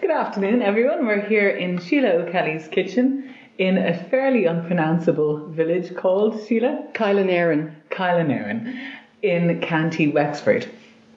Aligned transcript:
Good 0.00 0.12
afternoon, 0.12 0.62
everyone. 0.62 1.06
We're 1.06 1.26
here 1.28 1.48
in 1.48 1.80
Sheila 1.80 2.10
O'Kelly's 2.10 2.68
kitchen 2.68 3.34
in 3.58 3.76
a 3.76 3.92
fairly 3.92 4.44
unpronounceable 4.44 5.48
village 5.48 5.92
called 5.96 6.46
Sheila 6.46 6.84
Kilanerin. 6.92 7.74
Kilanerin 7.90 8.78
in 9.22 9.60
County 9.60 10.06
Wexford. 10.06 10.68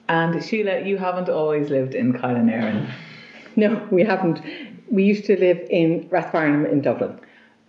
And 0.10 0.44
Sheila, 0.44 0.80
you 0.80 0.98
haven't 0.98 1.30
always 1.30 1.70
lived 1.70 1.94
in 1.94 2.14
Kilanerin. 2.14 2.92
No, 3.56 3.88
we 3.92 4.04
haven't. 4.04 4.42
We 4.90 5.04
used 5.04 5.26
to 5.26 5.40
live 5.40 5.60
in 5.70 6.10
Rathfarnham 6.10 6.70
in 6.72 6.82
Dublin. 6.82 7.20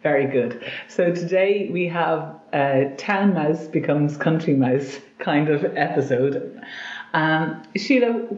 Very 0.03 0.25
good. 0.25 0.65
So 0.89 1.13
today 1.13 1.69
we 1.71 1.89
have 1.89 2.41
a 2.55 2.95
town 2.97 3.35
mouse 3.35 3.67
becomes 3.67 4.17
country 4.17 4.55
mouse 4.55 4.99
kind 5.19 5.51
of 5.51 5.77
episode. 5.77 6.59
Um, 7.13 7.63
Sheila, 7.77 8.29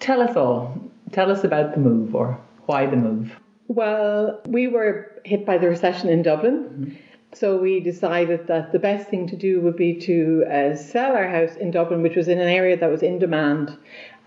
tell 0.00 0.20
us 0.20 0.36
all. 0.36 0.76
Tell 1.12 1.30
us 1.30 1.44
about 1.44 1.74
the 1.74 1.80
move 1.80 2.14
or 2.14 2.38
why 2.66 2.86
the 2.86 2.96
move. 2.96 3.38
Well, 3.68 4.40
we 4.46 4.68
were 4.68 5.12
hit 5.24 5.44
by 5.44 5.58
the 5.58 5.68
recession 5.68 6.08
in 6.08 6.22
Dublin. 6.22 6.98
So 7.32 7.58
we 7.58 7.80
decided 7.80 8.46
that 8.46 8.72
the 8.72 8.78
best 8.78 9.08
thing 9.08 9.26
to 9.28 9.36
do 9.36 9.60
would 9.60 9.76
be 9.76 9.94
to 10.00 10.44
uh, 10.50 10.76
sell 10.76 11.14
our 11.14 11.28
house 11.28 11.56
in 11.56 11.70
Dublin, 11.70 12.02
which 12.02 12.16
was 12.16 12.28
in 12.28 12.38
an 12.40 12.48
area 12.48 12.76
that 12.76 12.90
was 12.90 13.02
in 13.02 13.18
demand, 13.18 13.76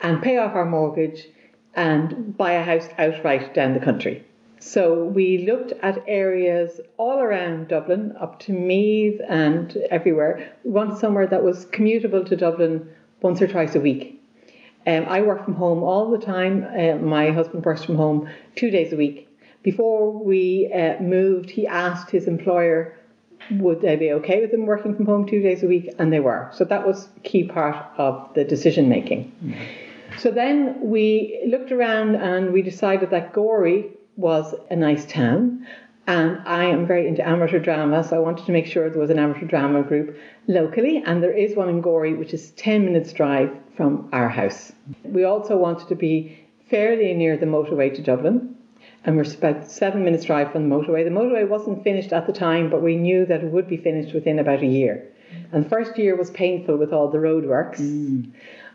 and 0.02 0.22
pay 0.22 0.38
off 0.38 0.54
our 0.54 0.66
mortgage 0.66 1.28
and 1.76 2.38
buy 2.38 2.52
a 2.52 2.64
house 2.64 2.88
outright 2.98 3.54
down 3.54 3.73
the 3.73 3.80
country. 3.80 4.23
So 4.59 5.06
we 5.06 5.40
looked 5.40 5.72
at 5.82 6.04
areas 6.08 6.82
all 6.98 7.20
around 7.20 7.70
Dublin, 7.70 8.14
up 8.20 8.40
to 8.42 8.52
Meath 8.52 9.22
and 9.28 9.76
everywhere. 9.90 10.54
We 10.64 10.72
wanted 10.72 10.98
somewhere 10.98 11.28
that 11.28 11.44
was 11.44 11.66
commutable 11.68 12.26
to 12.26 12.36
Dublin 12.36 12.90
once 13.22 13.42
or 13.42 13.48
twice 13.48 13.76
a 13.76 13.80
week. 13.80 14.19
Um, 14.90 15.06
I 15.08 15.22
work 15.22 15.46
from 15.46 15.56
home 15.56 15.84
all 15.84 16.10
the 16.10 16.26
time. 16.26 16.64
Uh, 16.64 16.96
my 16.96 17.32
husband 17.32 17.64
works 17.64 17.84
from 17.84 17.96
home 17.96 18.30
two 18.56 18.72
days 18.72 18.92
a 18.92 18.96
week. 18.96 19.28
Before 19.62 20.12
we 20.12 20.72
uh, 20.74 21.02
moved, 21.02 21.50
he 21.50 21.68
asked 21.68 22.09
his 22.09 22.28
employer 22.28 22.96
would 23.52 23.81
they 23.81 23.96
be 23.96 24.12
okay 24.12 24.42
with 24.42 24.54
him 24.54 24.66
working 24.66 24.96
from 24.96 25.06
home 25.06 25.26
two 25.26 25.42
days 25.42 25.64
a 25.64 25.68
week, 25.68 25.90
and 25.98 26.12
they 26.12 26.20
were. 26.20 26.50
So 26.54 26.66
that 26.66 26.86
was 26.86 27.09
key 27.23 27.46
part 27.46 27.78
of 27.98 28.34
the 28.36 28.44
decision 28.44 28.90
making. 28.90 29.31
Mm-hmm. 29.44 30.18
So 30.18 30.31
then 30.31 30.78
we 30.81 31.42
looked 31.48 31.72
around 31.72 32.16
and 32.16 32.52
we 32.52 32.62
decided 32.62 33.12
that 33.12 33.34
Gorey 33.34 33.92
was 34.18 34.53
a 34.70 34.76
nice 34.76 35.06
town. 35.06 35.66
And 36.10 36.42
I 36.48 36.66
am 36.66 36.88
very 36.88 37.08
into 37.08 37.22
amateur 37.22 37.60
drama, 37.60 38.04
so 38.04 38.16
I 38.16 38.20
wanted 38.20 38.48
to 38.48 38.52
make 38.52 38.66
sure 38.66 38.90
there 38.90 39.00
was 39.00 39.12
an 39.12 39.20
amateur 39.20 39.46
drama 39.46 39.84
group 39.84 40.18
locally. 40.48 41.04
And 41.06 41.22
there 41.22 41.38
is 41.38 41.56
one 41.56 41.70
in 41.70 41.82
Gorey, 41.82 42.16
which 42.16 42.34
is 42.34 42.50
10 42.54 42.84
minutes' 42.84 43.14
drive 43.14 43.56
from 43.78 44.10
our 44.12 44.28
house. 44.28 44.72
We 45.04 45.24
also 45.24 45.56
wanted 45.56 45.88
to 45.90 45.96
be 45.96 46.36
fairly 46.68 47.14
near 47.14 47.38
the 47.38 47.46
motorway 47.46 47.94
to 47.94 48.02
Dublin. 48.02 48.56
And 49.06 49.18
we're 49.18 49.32
about 49.32 49.70
seven 49.70 50.04
minutes' 50.04 50.26
drive 50.26 50.52
from 50.52 50.68
the 50.68 50.76
motorway. 50.76 51.04
The 51.04 51.12
motorway 51.12 51.48
wasn't 51.48 51.84
finished 51.84 52.12
at 52.12 52.26
the 52.26 52.34
time, 52.34 52.72
but 52.72 52.82
we 52.82 52.96
knew 52.96 53.28
that 53.28 53.44
it 53.44 53.52
would 53.52 53.68
be 53.68 53.78
finished 53.78 54.16
within 54.16 54.40
about 54.40 54.64
a 54.64 54.66
year. 54.66 55.08
And 55.52 55.64
the 55.64 55.70
first 55.70 55.96
year 56.00 56.16
was 56.16 56.32
painful 56.32 56.78
with 56.78 56.92
all 56.92 57.12
the 57.12 57.20
roadworks. 57.20 57.80
Mm. 57.80 58.32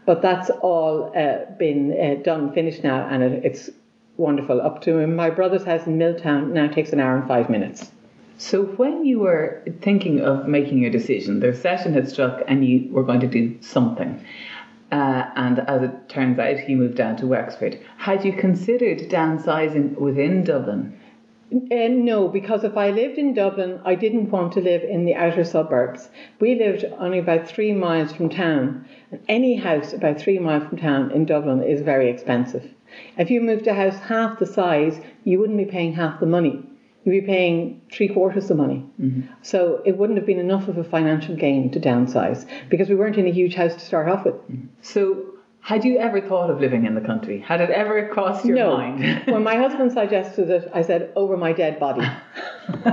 But 0.06 0.22
that's 0.22 0.50
all 0.50 1.12
uh, 1.16 1.50
been 1.58 1.98
uh, 2.00 2.22
done, 2.22 2.52
finished 2.52 2.84
now, 2.84 3.08
and 3.08 3.24
it, 3.24 3.44
it's 3.44 3.70
wonderful. 4.16 4.60
Up 4.60 4.82
to 4.82 4.98
him. 4.98 5.16
my 5.16 5.30
brother's 5.30 5.64
house 5.64 5.86
in 5.86 5.98
Milltown 5.98 6.52
now 6.52 6.68
takes 6.68 6.92
an 6.92 7.00
hour 7.00 7.16
and 7.16 7.26
five 7.26 7.50
minutes. 7.50 7.90
So 8.38 8.64
when 8.64 9.04
you 9.04 9.20
were 9.20 9.62
thinking 9.80 10.20
of 10.20 10.48
making 10.48 10.78
your 10.78 10.90
decision, 10.90 11.40
the 11.40 11.48
recession 11.48 11.94
had 11.94 12.08
struck 12.08 12.42
and 12.46 12.64
you 12.64 12.90
were 12.90 13.04
going 13.04 13.20
to 13.20 13.28
do 13.28 13.56
something. 13.60 14.24
Uh, 14.90 15.30
and 15.36 15.60
as 15.60 15.82
it 15.82 16.08
turns 16.08 16.38
out, 16.38 16.58
he 16.58 16.74
moved 16.74 16.96
down 16.96 17.16
to 17.16 17.26
Wexford. 17.26 17.78
Had 17.96 18.24
you 18.24 18.32
considered 18.32 18.98
downsizing 19.10 19.96
within 19.98 20.44
Dublin? 20.44 20.98
Uh, 21.52 21.88
no, 21.88 22.28
because 22.28 22.64
if 22.64 22.76
I 22.76 22.90
lived 22.90 23.18
in 23.18 23.34
Dublin, 23.34 23.80
I 23.84 23.94
didn't 23.94 24.30
want 24.30 24.52
to 24.54 24.60
live 24.60 24.82
in 24.82 25.04
the 25.04 25.14
outer 25.14 25.44
suburbs. 25.44 26.08
We 26.40 26.54
lived 26.56 26.84
only 26.98 27.18
about 27.18 27.46
three 27.46 27.72
miles 27.72 28.12
from 28.12 28.28
town, 28.28 28.86
and 29.10 29.20
any 29.28 29.56
house 29.56 29.92
about 29.92 30.18
three 30.18 30.38
miles 30.38 30.64
from 30.68 30.78
town 30.78 31.10
in 31.12 31.24
Dublin 31.26 31.62
is 31.62 31.82
very 31.82 32.10
expensive. 32.10 32.68
If 33.16 33.30
you 33.30 33.40
moved 33.40 33.66
a 33.66 33.74
house 33.74 33.98
half 33.98 34.38
the 34.38 34.46
size, 34.46 35.00
you 35.24 35.38
wouldn't 35.38 35.58
be 35.58 35.64
paying 35.64 35.94
half 35.94 36.20
the 36.20 36.26
money. 36.26 36.62
You'd 37.04 37.20
be 37.20 37.26
paying 37.26 37.82
three 37.92 38.08
quarters 38.08 38.48
the 38.48 38.54
money. 38.54 38.84
Mm-hmm. 39.00 39.30
So 39.42 39.82
it 39.84 39.96
wouldn't 39.98 40.18
have 40.18 40.26
been 40.26 40.38
enough 40.38 40.68
of 40.68 40.78
a 40.78 40.84
financial 40.84 41.36
gain 41.36 41.70
to 41.72 41.80
downsize 41.80 42.48
because 42.70 42.88
we 42.88 42.94
weren't 42.94 43.16
in 43.16 43.26
a 43.26 43.30
huge 43.30 43.54
house 43.54 43.74
to 43.74 43.80
start 43.80 44.08
off 44.08 44.24
with. 44.24 44.34
Mm-hmm. 44.34 44.66
So 44.80 45.34
had 45.60 45.84
you 45.84 45.98
ever 45.98 46.20
thought 46.20 46.50
of 46.50 46.60
living 46.60 46.86
in 46.86 46.94
the 46.94 47.00
country? 47.00 47.40
Had 47.40 47.60
it 47.60 47.70
ever 47.70 48.08
crossed 48.08 48.44
your 48.44 48.56
no. 48.56 48.76
mind? 48.76 49.22
when 49.26 49.42
my 49.42 49.56
husband 49.56 49.92
suggested 49.92 50.48
it, 50.48 50.70
I 50.72 50.82
said, 50.82 51.12
over 51.14 51.36
my 51.36 51.52
dead 51.52 51.78
body. 51.78 52.06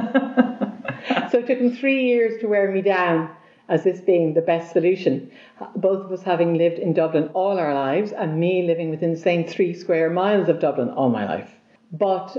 so 1.32 1.40
it 1.40 1.48
took 1.48 1.60
him 1.60 1.76
three 1.76 2.06
years 2.06 2.42
to 2.42 2.48
wear 2.48 2.70
me 2.72 2.82
down 2.82 3.30
as 3.72 3.86
this 3.86 4.02
being 4.02 4.34
the 4.34 4.42
best 4.42 4.74
solution. 4.74 5.32
Both 5.78 6.06
of 6.06 6.12
us 6.12 6.22
having 6.22 6.56
lived 6.56 6.78
in 6.78 6.94
Dublin 6.94 7.30
all 7.34 7.58
our 7.58 7.74
lives, 7.74 8.12
and 8.12 8.38
me 8.38 8.68
living 8.68 8.90
within 8.90 9.14
the 9.14 9.18
same 9.30 9.46
three 9.48 9.74
square 9.74 10.10
miles 10.10 10.50
of 10.50 10.60
Dublin 10.60 10.90
all 10.90 11.10
my 11.10 11.26
life. 11.26 11.50
But 11.94 12.38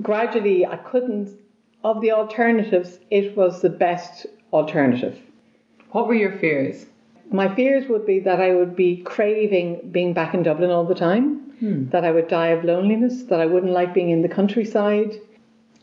gradually, 0.00 0.64
I 0.64 0.76
couldn't, 0.78 1.38
of 1.84 2.00
the 2.00 2.12
alternatives, 2.12 2.98
it 3.10 3.36
was 3.36 3.60
the 3.60 3.68
best 3.68 4.26
alternative. 4.54 5.20
What 5.90 6.08
were 6.08 6.14
your 6.14 6.32
fears? 6.38 6.86
My 7.30 7.54
fears 7.54 7.86
would 7.88 8.06
be 8.06 8.20
that 8.20 8.40
I 8.40 8.54
would 8.54 8.74
be 8.74 9.02
craving 9.02 9.90
being 9.92 10.14
back 10.14 10.32
in 10.32 10.42
Dublin 10.42 10.70
all 10.70 10.84
the 10.84 10.94
time, 10.94 11.40
hmm. 11.60 11.88
that 11.90 12.06
I 12.06 12.10
would 12.10 12.28
die 12.28 12.48
of 12.48 12.64
loneliness, 12.64 13.24
that 13.24 13.40
I 13.40 13.46
wouldn't 13.46 13.72
like 13.72 13.92
being 13.92 14.08
in 14.08 14.22
the 14.22 14.28
countryside, 14.30 15.20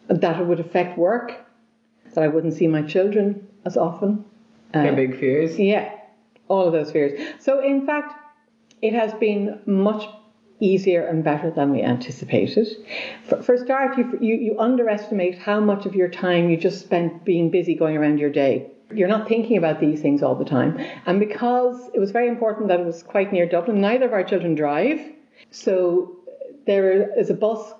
that 0.07 0.39
it 0.39 0.45
would 0.47 0.59
affect 0.59 0.97
work, 0.97 1.45
that 2.15 2.23
I 2.23 2.27
wouldn't 2.27 2.55
see 2.55 2.67
my 2.67 2.81
children 2.81 3.47
as 3.63 3.77
often. 3.77 4.25
Uh, 4.73 4.91
big 4.95 5.19
fears. 5.19 5.59
Yeah, 5.59 5.91
all 6.47 6.67
of 6.67 6.73
those 6.73 6.91
fears. 6.91 7.19
So, 7.39 7.63
in 7.63 7.85
fact, 7.85 8.13
it 8.81 8.93
has 8.93 9.13
been 9.15 9.59
much 9.65 10.07
easier 10.59 11.05
and 11.05 11.23
better 11.23 11.49
than 11.49 11.71
we 11.71 11.81
anticipated. 11.81 12.67
For, 13.23 13.41
for 13.41 13.55
a 13.55 13.57
start, 13.57 13.97
you, 13.97 14.17
you, 14.21 14.35
you 14.35 14.59
underestimate 14.59 15.37
how 15.37 15.59
much 15.59 15.85
of 15.85 15.95
your 15.95 16.07
time 16.07 16.49
you 16.49 16.57
just 16.57 16.79
spent 16.79 17.25
being 17.25 17.49
busy 17.49 17.75
going 17.75 17.97
around 17.97 18.19
your 18.19 18.29
day. 18.29 18.71
You're 18.93 19.07
not 19.07 19.27
thinking 19.27 19.57
about 19.57 19.79
these 19.79 20.01
things 20.01 20.21
all 20.21 20.35
the 20.35 20.45
time. 20.45 20.79
And 21.05 21.19
because 21.19 21.89
it 21.93 21.99
was 21.99 22.11
very 22.11 22.27
important 22.27 22.67
that 22.67 22.79
it 22.79 22.85
was 22.85 23.03
quite 23.03 23.31
near 23.33 23.47
Dublin, 23.47 23.81
neither 23.81 24.05
of 24.05 24.13
our 24.13 24.23
children 24.23 24.53
drive. 24.53 24.99
So 25.49 26.17
there 26.65 27.17
is 27.17 27.29
a 27.29 27.33
bus 27.33 27.73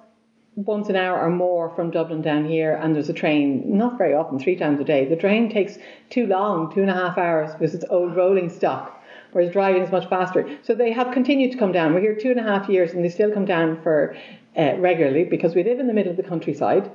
once 0.55 0.89
an 0.89 0.95
hour 0.95 1.19
or 1.19 1.29
more 1.29 1.69
from 1.75 1.91
Dublin 1.91 2.21
down 2.21 2.45
here, 2.45 2.75
and 2.75 2.93
there's 2.93 3.09
a 3.09 3.13
train, 3.13 3.77
not 3.77 3.97
very 3.97 4.13
often, 4.13 4.37
three 4.37 4.55
times 4.55 4.79
a 4.79 4.83
day. 4.83 5.05
The 5.05 5.15
train 5.15 5.49
takes 5.49 5.77
too 6.09 6.27
long, 6.27 6.73
two 6.73 6.81
and 6.81 6.89
a 6.89 6.93
half 6.93 7.17
hours, 7.17 7.51
because 7.53 7.73
it's 7.73 7.85
old 7.89 8.15
rolling 8.15 8.49
stock, 8.49 9.01
whereas 9.31 9.53
driving 9.53 9.83
is 9.83 9.91
much 9.91 10.09
faster. 10.09 10.57
So 10.61 10.75
they 10.75 10.91
have 10.91 11.13
continued 11.13 11.53
to 11.53 11.57
come 11.57 11.71
down. 11.71 11.93
We're 11.93 12.01
here 12.01 12.15
two 12.15 12.31
and 12.31 12.39
a 12.39 12.43
half 12.43 12.67
years, 12.67 12.91
and 12.91 13.03
they 13.03 13.09
still 13.09 13.31
come 13.31 13.45
down 13.45 13.81
for 13.81 14.15
uh, 14.57 14.75
regularly 14.77 15.23
because 15.23 15.55
we 15.55 15.63
live 15.63 15.79
in 15.79 15.87
the 15.87 15.93
middle 15.93 16.11
of 16.11 16.17
the 16.17 16.23
countryside, 16.23 16.91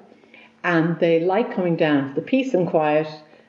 and 0.62 0.98
they 1.00 1.20
like 1.20 1.54
coming 1.54 1.76
down 1.76 2.10
for 2.10 2.20
the 2.20 2.26
peace 2.26 2.52
and 2.52 2.68
quiet 2.68 3.08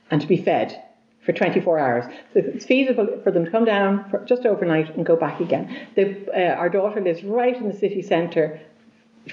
and 0.09 0.21
to 0.21 0.27
be 0.27 0.37
fed 0.37 0.81
for 1.25 1.33
24 1.33 1.79
hours. 1.79 2.05
So 2.33 2.39
it's 2.39 2.65
feasible 2.65 3.19
for 3.21 3.31
them 3.31 3.43
to 3.43 3.51
come 3.51 3.65
down 3.65 4.09
for 4.09 4.23
just 4.23 4.45
overnight 4.45 4.95
and 4.95 5.05
go 5.05 5.17
back 5.17 5.41
again. 5.41 5.87
Uh, 5.97 6.39
our 6.39 6.69
daughter 6.69 7.01
lives 7.01 7.21
right 7.23 7.57
in 7.57 7.67
the 7.67 7.77
city 7.77 8.01
centre 8.01 8.61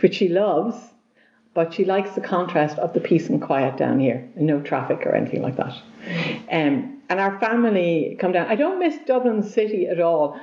which 0.02 0.14
she 0.14 0.28
loves, 0.28 0.76
but 1.54 1.72
she 1.72 1.84
likes 1.84 2.10
the 2.10 2.20
contrast 2.20 2.78
of 2.78 2.92
the 2.92 3.00
peace 3.00 3.28
and 3.28 3.40
quiet 3.40 3.76
down 3.76 4.00
here, 4.00 4.28
and 4.36 4.46
no 4.46 4.60
traffic 4.60 5.06
or 5.06 5.14
anything 5.14 5.42
like 5.42 5.56
that. 5.56 5.74
Um, 6.50 7.02
and 7.08 7.20
our 7.20 7.38
family 7.38 8.16
come 8.18 8.32
down. 8.32 8.48
I 8.48 8.56
don't 8.56 8.78
miss 8.78 8.96
Dublin 9.06 9.42
city 9.42 9.86
at 9.86 10.00
all. 10.00 10.38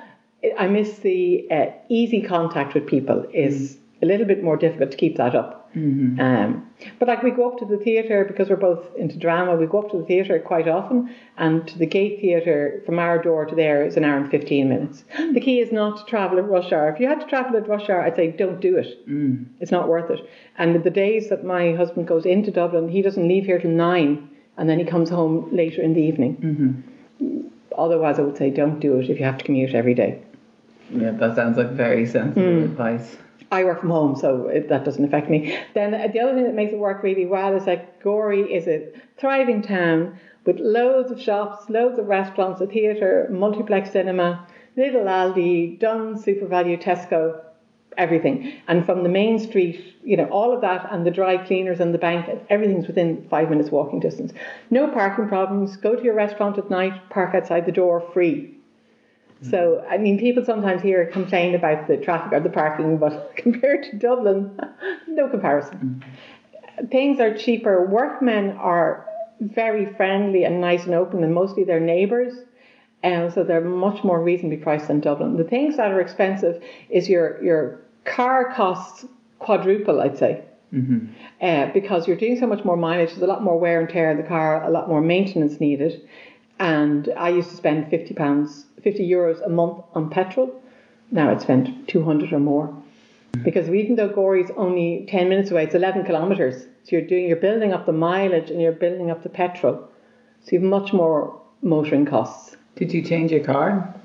I 0.57 0.67
miss 0.67 0.99
the 0.99 1.47
uh, 1.51 1.65
easy 1.89 2.21
contact 2.21 2.73
with 2.73 2.87
people. 2.87 3.25
Is 3.33 3.77
a 4.01 4.05
little 4.05 4.25
bit 4.25 4.43
more 4.43 4.57
difficult 4.57 4.91
to 4.91 4.97
keep 4.97 5.17
that 5.17 5.35
up. 5.35 5.60
Mm-hmm. 5.75 6.19
Um, 6.19 6.69
but 6.99 7.07
like 7.07 7.23
we 7.23 7.31
go 7.31 7.51
up 7.51 7.59
to 7.59 7.65
the 7.65 7.77
theatre 7.77 8.25
because 8.25 8.49
we're 8.49 8.55
both 8.55 8.95
into 8.95 9.17
drama. 9.17 9.55
We 9.55 9.67
go 9.67 9.81
up 9.81 9.91
to 9.91 9.99
the 9.99 10.05
theatre 10.05 10.37
quite 10.39 10.67
often, 10.67 11.13
and 11.37 11.67
to 11.67 11.77
the 11.77 11.85
Gate 11.85 12.19
Theatre 12.19 12.81
from 12.85 12.99
our 12.99 13.21
door 13.21 13.45
to 13.45 13.55
there 13.55 13.85
is 13.85 13.95
an 13.97 14.03
hour 14.03 14.17
and 14.17 14.29
fifteen 14.29 14.69
minutes. 14.69 15.03
The 15.33 15.39
key 15.39 15.59
is 15.59 15.71
not 15.71 15.97
to 15.97 16.05
travel 16.05 16.39
at 16.39 16.49
rush 16.49 16.71
hour. 16.71 16.89
If 16.89 16.99
you 16.99 17.07
had 17.07 17.21
to 17.21 17.27
travel 17.27 17.55
at 17.57 17.67
rush 17.67 17.89
hour, 17.89 18.01
I'd 18.01 18.15
say 18.15 18.31
don't 18.31 18.59
do 18.59 18.77
it. 18.77 19.07
Mm. 19.07 19.45
It's 19.59 19.71
not 19.71 19.87
worth 19.87 20.09
it. 20.09 20.19
And 20.57 20.83
the 20.83 20.89
days 20.89 21.29
that 21.29 21.45
my 21.45 21.73
husband 21.73 22.07
goes 22.07 22.25
into 22.25 22.51
Dublin, 22.51 22.89
he 22.89 23.01
doesn't 23.01 23.27
leave 23.27 23.45
here 23.45 23.59
till 23.59 23.71
nine, 23.71 24.29
and 24.57 24.69
then 24.69 24.79
he 24.79 24.85
comes 24.85 25.09
home 25.09 25.49
later 25.55 25.81
in 25.81 25.93
the 25.93 26.01
evening. 26.01 26.83
Mm-hmm. 27.19 27.47
Otherwise, 27.77 28.19
I 28.19 28.23
would 28.23 28.37
say 28.37 28.49
don't 28.49 28.79
do 28.79 28.99
it 28.99 29.09
if 29.09 29.19
you 29.19 29.25
have 29.25 29.37
to 29.37 29.45
commute 29.45 29.73
every 29.73 29.93
day. 29.93 30.21
Yeah, 30.93 31.11
that 31.11 31.35
sounds 31.35 31.57
like 31.57 31.69
very 31.71 32.05
sensible 32.05 32.41
mm. 32.41 32.63
advice. 32.65 33.15
I 33.51 33.65
work 33.65 33.81
from 33.81 33.89
home, 33.89 34.15
so 34.15 34.47
it, 34.47 34.69
that 34.69 34.85
doesn't 34.85 35.03
affect 35.03 35.29
me. 35.29 35.57
Then 35.73 35.91
the 35.91 36.19
other 36.21 36.33
thing 36.33 36.45
that 36.45 36.53
makes 36.55 36.71
it 36.71 36.79
work 36.79 37.03
really 37.03 37.25
well 37.25 37.53
is 37.55 37.65
that 37.65 38.01
Gorey 38.01 38.53
is 38.53 38.67
a 38.67 38.87
thriving 39.17 39.61
town 39.61 40.17
with 40.45 40.57
loads 40.59 41.11
of 41.11 41.21
shops, 41.21 41.69
loads 41.69 41.99
of 41.99 42.07
restaurants, 42.07 42.61
a 42.61 42.67
theatre, 42.67 43.27
multiplex 43.29 43.91
cinema, 43.91 44.47
Lidl 44.77 45.05
Aldi, 45.05 45.79
Dunn, 45.79 46.15
SuperValu, 46.15 46.81
Tesco. 46.81 47.41
everything. 47.97 48.53
And 48.69 48.85
from 48.85 49.03
the 49.03 49.09
main 49.09 49.37
street, 49.37 49.97
you 50.03 50.15
know, 50.15 50.29
all 50.29 50.53
of 50.53 50.61
that 50.61 50.87
and 50.89 51.05
the 51.05 51.11
dry 51.11 51.37
cleaners 51.45 51.81
and 51.81 51.93
the 51.93 51.97
bank, 51.97 52.25
everything's 52.49 52.87
within 52.87 53.27
five 53.29 53.49
minutes 53.49 53.69
walking 53.69 53.99
distance. 53.99 54.31
No 54.69 54.87
parking 54.87 55.27
problems. 55.27 55.75
Go 55.75 55.95
to 55.95 56.03
your 56.03 56.15
restaurant 56.15 56.57
at 56.57 56.69
night, 56.69 57.09
park 57.09 57.35
outside 57.35 57.65
the 57.65 57.71
door 57.71 57.99
free. 58.13 58.57
So, 59.49 59.83
I 59.89 59.97
mean, 59.97 60.19
people 60.19 60.45
sometimes 60.45 60.83
here 60.83 61.05
complain 61.07 61.55
about 61.55 61.87
the 61.87 61.97
traffic 61.97 62.31
or 62.31 62.39
the 62.39 62.49
parking, 62.49 62.97
but 62.97 63.33
compared 63.37 63.83
to 63.85 63.97
Dublin, 63.97 64.59
no 65.07 65.29
comparison. 65.29 66.03
Things 66.91 67.19
are 67.19 67.33
cheaper. 67.35 67.85
Workmen 67.85 68.51
are 68.51 69.07
very 69.39 69.91
friendly 69.95 70.43
and 70.43 70.61
nice 70.61 70.85
and 70.85 70.93
open, 70.93 71.23
and 71.23 71.33
mostly 71.33 71.63
their 71.63 71.79
neighbours. 71.79 72.33
Um, 73.03 73.31
so 73.31 73.43
they're 73.43 73.61
much 73.61 74.03
more 74.03 74.21
reasonably 74.21 74.57
priced 74.57 74.87
than 74.87 74.99
Dublin. 74.99 75.37
The 75.37 75.43
things 75.43 75.77
that 75.77 75.91
are 75.91 75.99
expensive 75.99 76.61
is 76.89 77.09
your 77.09 77.43
your 77.43 77.81
car 78.05 78.53
costs 78.53 79.05
quadruple, 79.39 80.01
I'd 80.01 80.19
say, 80.19 80.43
Mm-hmm. 80.73 81.07
uh, 81.41 81.65
because 81.73 82.07
you're 82.07 82.15
doing 82.15 82.39
so 82.39 82.47
much 82.47 82.63
more 82.63 82.77
mileage. 82.77 83.09
There's 83.09 83.23
a 83.23 83.27
lot 83.27 83.43
more 83.43 83.59
wear 83.59 83.81
and 83.81 83.89
tear 83.89 84.09
in 84.09 84.15
the 84.15 84.23
car, 84.23 84.63
a 84.63 84.69
lot 84.69 84.87
more 84.87 85.01
maintenance 85.01 85.59
needed. 85.59 86.07
And 86.61 87.11
I 87.17 87.29
used 87.29 87.49
to 87.49 87.55
spend 87.55 87.89
fifty 87.89 88.13
pounds, 88.13 88.65
fifty 88.83 89.09
euros 89.09 89.43
a 89.43 89.49
month 89.49 89.83
on 89.95 90.11
petrol. 90.11 90.61
Now 91.09 91.31
I'd 91.31 91.41
spend 91.41 91.87
two 91.87 92.03
hundred 92.03 92.31
or 92.31 92.39
more, 92.39 92.71
because 93.43 93.67
even 93.67 93.95
though 93.95 94.09
Gorey's 94.09 94.51
only 94.55 95.07
ten 95.09 95.27
minutes 95.27 95.49
away, 95.49 95.63
it's 95.63 95.73
eleven 95.73 96.05
kilometres. 96.05 96.67
So 96.83 96.89
you're 96.91 97.07
doing, 97.07 97.25
you're 97.27 97.37
building 97.47 97.73
up 97.73 97.87
the 97.87 97.93
mileage 97.93 98.51
and 98.51 98.61
you're 98.61 98.71
building 98.71 99.09
up 99.09 99.23
the 99.23 99.29
petrol. 99.29 99.89
So 100.43 100.51
you 100.51 100.59
have 100.59 100.69
much 100.69 100.93
more 100.93 101.41
motoring 101.63 102.05
costs. 102.05 102.55
Did 102.75 102.93
you 102.93 103.01
change 103.01 103.31
your 103.31 103.43
car? 103.43 103.95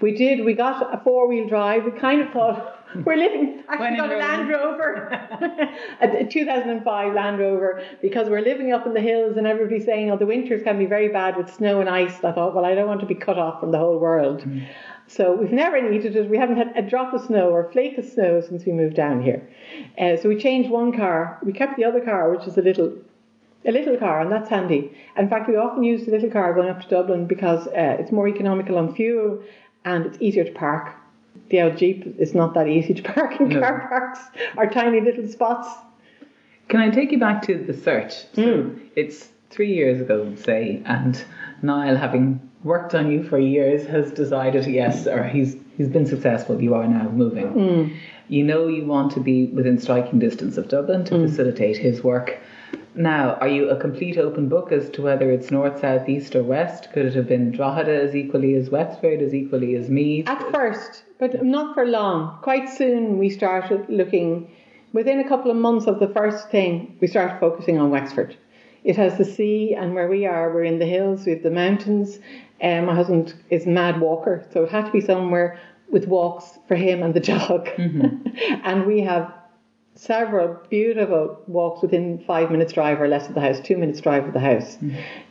We 0.00 0.12
did. 0.12 0.44
We 0.44 0.54
got 0.54 0.94
a 0.94 1.02
four 1.02 1.26
wheel 1.26 1.48
drive. 1.48 1.84
We 1.84 1.90
kind 1.90 2.22
of 2.22 2.30
thought 2.30 2.73
we're 3.04 3.16
living. 3.16 3.62
Actually, 3.68 3.96
got 3.96 4.12
a 4.12 4.16
Land 4.16 4.48
Rover, 4.48 5.08
a 6.00 6.24
2005 6.24 7.14
Land 7.14 7.38
Rover, 7.38 7.82
because 8.00 8.28
we're 8.28 8.40
living 8.42 8.72
up 8.72 8.86
in 8.86 8.94
the 8.94 9.00
hills 9.00 9.36
and 9.36 9.46
everybody's 9.46 9.84
saying, 9.84 10.10
oh, 10.10 10.16
the 10.16 10.26
winters 10.26 10.62
can 10.62 10.78
be 10.78 10.86
very 10.86 11.08
bad 11.08 11.36
with 11.36 11.52
snow 11.52 11.80
and 11.80 11.88
ice. 11.88 12.16
I 12.22 12.32
thought, 12.32 12.54
well, 12.54 12.64
I 12.64 12.74
don't 12.74 12.86
want 12.86 13.00
to 13.00 13.06
be 13.06 13.14
cut 13.14 13.38
off 13.38 13.60
from 13.60 13.72
the 13.72 13.78
whole 13.78 13.98
world. 13.98 14.42
Mm. 14.42 14.66
So 15.06 15.34
we've 15.34 15.52
never 15.52 15.80
needed 15.90 16.16
it. 16.16 16.30
We 16.30 16.38
haven't 16.38 16.56
had 16.56 16.72
a 16.76 16.82
drop 16.82 17.12
of 17.12 17.22
snow 17.22 17.50
or 17.50 17.66
a 17.66 17.72
flake 17.72 17.98
of 17.98 18.04
snow 18.04 18.40
since 18.40 18.64
we 18.64 18.72
moved 18.72 18.96
down 18.96 19.22
here. 19.22 19.46
Uh, 19.98 20.16
so 20.16 20.28
we 20.28 20.36
changed 20.36 20.70
one 20.70 20.96
car. 20.96 21.38
We 21.42 21.52
kept 21.52 21.76
the 21.76 21.84
other 21.84 22.00
car, 22.00 22.30
which 22.30 22.46
is 22.46 22.56
a 22.56 22.62
little 22.62 22.96
a 23.66 23.72
little 23.72 23.96
car, 23.96 24.20
and 24.20 24.30
that's 24.30 24.50
handy. 24.50 24.94
In 25.16 25.28
fact, 25.28 25.48
we 25.48 25.56
often 25.56 25.84
use 25.84 26.04
the 26.04 26.10
little 26.10 26.30
car 26.30 26.52
going 26.52 26.68
up 26.68 26.82
to 26.82 26.88
Dublin 26.88 27.26
because 27.26 27.66
uh, 27.68 27.96
it's 27.98 28.12
more 28.12 28.28
economical 28.28 28.76
on 28.76 28.94
fuel 28.94 29.42
and 29.86 30.04
it's 30.06 30.18
easier 30.20 30.44
to 30.44 30.52
park. 30.52 30.94
The 31.50 31.62
old 31.62 31.76
Jeep 31.76 32.16
is 32.18 32.34
not 32.34 32.54
that 32.54 32.68
easy 32.68 32.94
to 32.94 33.02
park 33.02 33.40
in 33.40 33.48
No. 33.48 33.60
car 33.60 33.86
parks 33.88 34.20
or 34.56 34.66
tiny 34.66 35.00
little 35.00 35.26
spots. 35.28 35.68
Can 36.68 36.80
I 36.80 36.90
take 36.90 37.12
you 37.12 37.18
back 37.18 37.42
to 37.42 37.56
the 37.62 37.74
search? 37.74 38.12
So 38.32 38.42
Mm. 38.42 38.78
it's 38.96 39.30
three 39.50 39.72
years 39.72 40.00
ago, 40.00 40.32
say, 40.36 40.80
and 40.86 41.22
Niall, 41.62 41.96
having 41.96 42.40
worked 42.64 42.94
on 42.94 43.10
you 43.10 43.22
for 43.22 43.38
years, 43.38 43.84
has 43.86 44.10
decided 44.12 44.66
yes, 44.66 45.06
or 45.06 45.24
he's 45.24 45.56
he's 45.76 45.88
been 45.88 46.06
successful. 46.06 46.60
You 46.62 46.74
are 46.74 46.86
now 46.88 47.10
moving. 47.10 47.48
Mm. 47.52 47.90
You 48.28 48.42
know 48.44 48.68
you 48.68 48.86
want 48.86 49.12
to 49.12 49.20
be 49.20 49.46
within 49.48 49.78
striking 49.78 50.18
distance 50.18 50.56
of 50.56 50.68
Dublin 50.68 51.04
to 51.04 51.18
facilitate 51.20 51.76
his 51.76 52.02
work. 52.02 52.38
Now, 52.96 53.34
are 53.40 53.48
you 53.48 53.70
a 53.70 53.76
complete 53.76 54.18
open 54.18 54.48
book 54.48 54.70
as 54.70 54.88
to 54.90 55.02
whether 55.02 55.28
it's 55.30 55.50
north, 55.50 55.80
south, 55.80 56.08
east, 56.08 56.36
or 56.36 56.44
west? 56.44 56.92
Could 56.92 57.06
it 57.06 57.14
have 57.14 57.26
been 57.26 57.50
Drogheda 57.50 57.92
as 57.92 58.14
equally 58.14 58.54
as 58.54 58.70
Wexford, 58.70 59.20
as 59.20 59.34
equally 59.34 59.74
as 59.74 59.90
Meath? 59.90 60.28
At 60.28 60.52
first, 60.52 61.02
but 61.18 61.44
not 61.44 61.74
for 61.74 61.86
long. 61.86 62.38
Quite 62.42 62.68
soon, 62.68 63.18
we 63.18 63.30
started 63.30 63.88
looking. 63.88 64.48
Within 64.92 65.18
a 65.18 65.28
couple 65.28 65.50
of 65.50 65.56
months 65.56 65.86
of 65.88 65.98
the 65.98 66.06
first 66.06 66.50
thing, 66.50 66.96
we 67.00 67.08
started 67.08 67.40
focusing 67.40 67.78
on 67.78 67.90
Wexford. 67.90 68.36
It 68.84 68.96
has 68.96 69.18
the 69.18 69.24
sea, 69.24 69.74
and 69.74 69.94
where 69.94 70.08
we 70.08 70.24
are, 70.24 70.54
we're 70.54 70.62
in 70.62 70.78
the 70.78 70.86
hills. 70.86 71.26
We 71.26 71.32
have 71.32 71.42
the 71.42 71.50
mountains. 71.50 72.20
Um, 72.62 72.84
my 72.86 72.94
husband 72.94 73.34
is 73.50 73.66
a 73.66 73.70
mad 73.70 74.00
walker, 74.00 74.46
so 74.52 74.62
it 74.62 74.70
had 74.70 74.86
to 74.86 74.92
be 74.92 75.00
somewhere 75.00 75.58
with 75.90 76.06
walks 76.06 76.58
for 76.68 76.76
him 76.76 77.02
and 77.02 77.12
the 77.12 77.20
dog. 77.20 77.68
and 77.78 78.86
we 78.86 79.00
have 79.00 79.32
several 79.94 80.58
beautiful 80.70 81.38
walks 81.46 81.82
within 81.82 82.18
five 82.26 82.50
minutes 82.50 82.72
drive 82.72 83.00
or 83.00 83.08
less 83.08 83.28
of 83.28 83.34
the 83.34 83.40
house, 83.40 83.60
two 83.60 83.76
minutes 83.76 84.00
drive 84.00 84.26
of 84.26 84.32
the 84.32 84.40
house. 84.40 84.76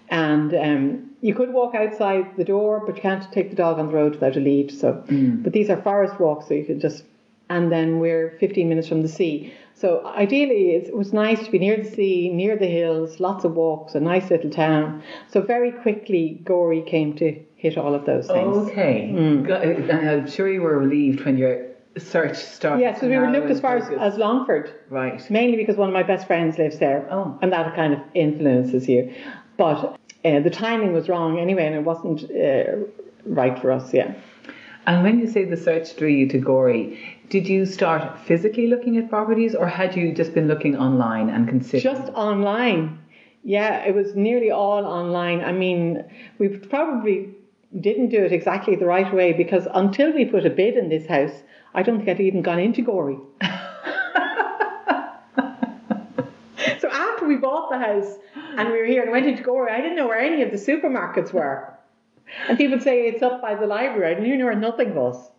And 0.09 0.53
um, 0.53 1.09
you 1.21 1.33
could 1.33 1.51
walk 1.53 1.75
outside 1.75 2.37
the 2.37 2.43
door, 2.43 2.83
but 2.85 2.95
you 2.95 3.01
can't 3.01 3.29
take 3.31 3.49
the 3.49 3.55
dog 3.55 3.79
on 3.79 3.87
the 3.87 3.93
road 3.93 4.13
without 4.13 4.35
a 4.37 4.39
lead. 4.39 4.71
So, 4.71 5.03
but 5.43 5.53
these 5.53 5.69
are 5.69 5.81
forest 5.81 6.19
walks, 6.19 6.47
so 6.47 6.53
you 6.53 6.65
can 6.65 6.79
just. 6.79 7.03
And 7.49 7.71
then 7.71 7.99
we're 7.99 8.31
15 8.39 8.69
minutes 8.69 8.87
from 8.87 9.01
the 9.01 9.07
sea. 9.07 9.51
So 9.75 10.01
ideally, 10.05 10.71
it's- 10.75 10.87
it 10.89 10.95
was 10.95 11.11
nice 11.13 11.43
to 11.45 11.51
be 11.51 11.59
near 11.59 11.75
the 11.77 11.83
sea, 11.83 12.29
near 12.29 12.55
the 12.55 12.67
hills, 12.67 13.19
lots 13.19 13.43
of 13.43 13.55
walks, 13.57 13.95
a 13.95 13.99
nice 13.99 14.31
little 14.31 14.49
town. 14.49 15.01
So 15.27 15.41
very 15.41 15.71
quickly, 15.71 16.39
Gorey 16.45 16.81
came 16.81 17.13
to 17.15 17.35
hit 17.57 17.77
all 17.77 17.93
of 17.93 18.05
those 18.05 18.27
things. 18.27 18.57
Okay. 18.69 19.11
Mm. 19.13 20.03
I'm 20.07 20.27
sure 20.27 20.47
you 20.49 20.61
were 20.61 20.79
relieved 20.79 21.25
when 21.25 21.37
your 21.37 21.57
search 21.97 22.37
started. 22.37 22.81
Yeah, 22.81 22.93
so 22.99 23.07
we 23.07 23.17
would 23.17 23.29
narrow 23.29 23.41
look 23.41 23.49
as 23.51 23.59
far 23.61 23.77
as, 23.77 23.89
as 23.99 24.17
Longford. 24.17 24.73
Right. 24.89 25.21
mainly 25.29 25.57
because 25.57 25.75
one 25.77 25.89
of 25.89 25.93
my 25.93 26.03
best 26.03 26.27
friends 26.27 26.57
lives 26.57 26.79
there, 26.79 27.07
Oh. 27.11 27.37
and 27.41 27.51
that 27.53 27.75
kind 27.75 27.93
of 27.93 27.99
influences 28.15 28.87
you. 28.89 29.13
But 29.57 29.97
uh, 30.25 30.39
the 30.39 30.49
timing 30.49 30.93
was 30.93 31.07
wrong 31.09 31.39
anyway, 31.39 31.65
and 31.67 31.75
it 31.75 31.83
wasn't 31.83 32.23
uh, 32.31 32.85
right 33.25 33.57
for 33.59 33.71
us. 33.71 33.93
Yeah, 33.93 34.13
And 34.87 35.03
when 35.03 35.19
you 35.19 35.27
say 35.27 35.45
the 35.45 35.57
search 35.57 35.95
drew 35.95 36.07
you 36.09 36.27
to 36.29 36.39
Gorey, 36.39 36.99
did 37.29 37.47
you 37.47 37.65
start 37.65 38.19
physically 38.25 38.67
looking 38.67 38.97
at 38.97 39.09
properties 39.09 39.53
or 39.55 39.67
had 39.67 39.95
you 39.95 40.13
just 40.13 40.33
been 40.33 40.47
looking 40.47 40.77
online 40.77 41.29
and 41.29 41.47
considering? 41.47 41.95
just 41.95 42.11
online. 42.13 42.99
Yeah, 43.43 43.83
it 43.85 43.93
was 43.93 44.15
nearly 44.15 44.51
all 44.51 44.85
online. 44.85 45.41
I 45.43 45.51
mean, 45.51 46.03
we 46.39 46.47
probably 46.47 47.29
didn't 47.79 48.09
do 48.09 48.23
it 48.23 48.31
exactly 48.31 48.75
the 48.75 48.85
right 48.85 49.13
way 49.13 49.33
because 49.33 49.67
until 49.73 50.13
we 50.13 50.25
put 50.25 50.45
a 50.45 50.49
bid 50.49 50.77
in 50.77 50.89
this 50.89 51.07
house, 51.07 51.43
I 51.73 51.83
don't 51.83 51.97
think 51.97 52.09
I'd 52.09 52.19
even 52.21 52.41
gone 52.41 52.59
into 52.59 52.81
Gorey. 52.81 53.17
so 56.79 56.89
after 56.89 57.27
we 57.27 57.37
bought 57.37 57.71
the 57.71 57.79
house 57.79 58.17
and 58.57 58.69
we 58.69 58.77
were 58.77 58.85
here 58.85 59.01
and 59.01 59.11
went 59.11 59.25
into 59.25 59.41
Gorey, 59.41 59.71
I 59.71 59.81
didn't 59.81 59.95
know 59.95 60.07
where 60.07 60.19
any 60.19 60.43
of 60.43 60.51
the 60.51 60.57
supermarkets 60.57 61.33
were. 61.33 61.73
And 62.47 62.57
people 62.57 62.79
say 62.79 63.07
it's 63.07 63.21
up 63.23 63.41
by 63.41 63.55
the 63.55 63.67
library. 63.67 64.15
I 64.15 64.19
know 64.19 64.45
where 64.45 64.55
nothing 64.55 64.95
was. 64.95 65.31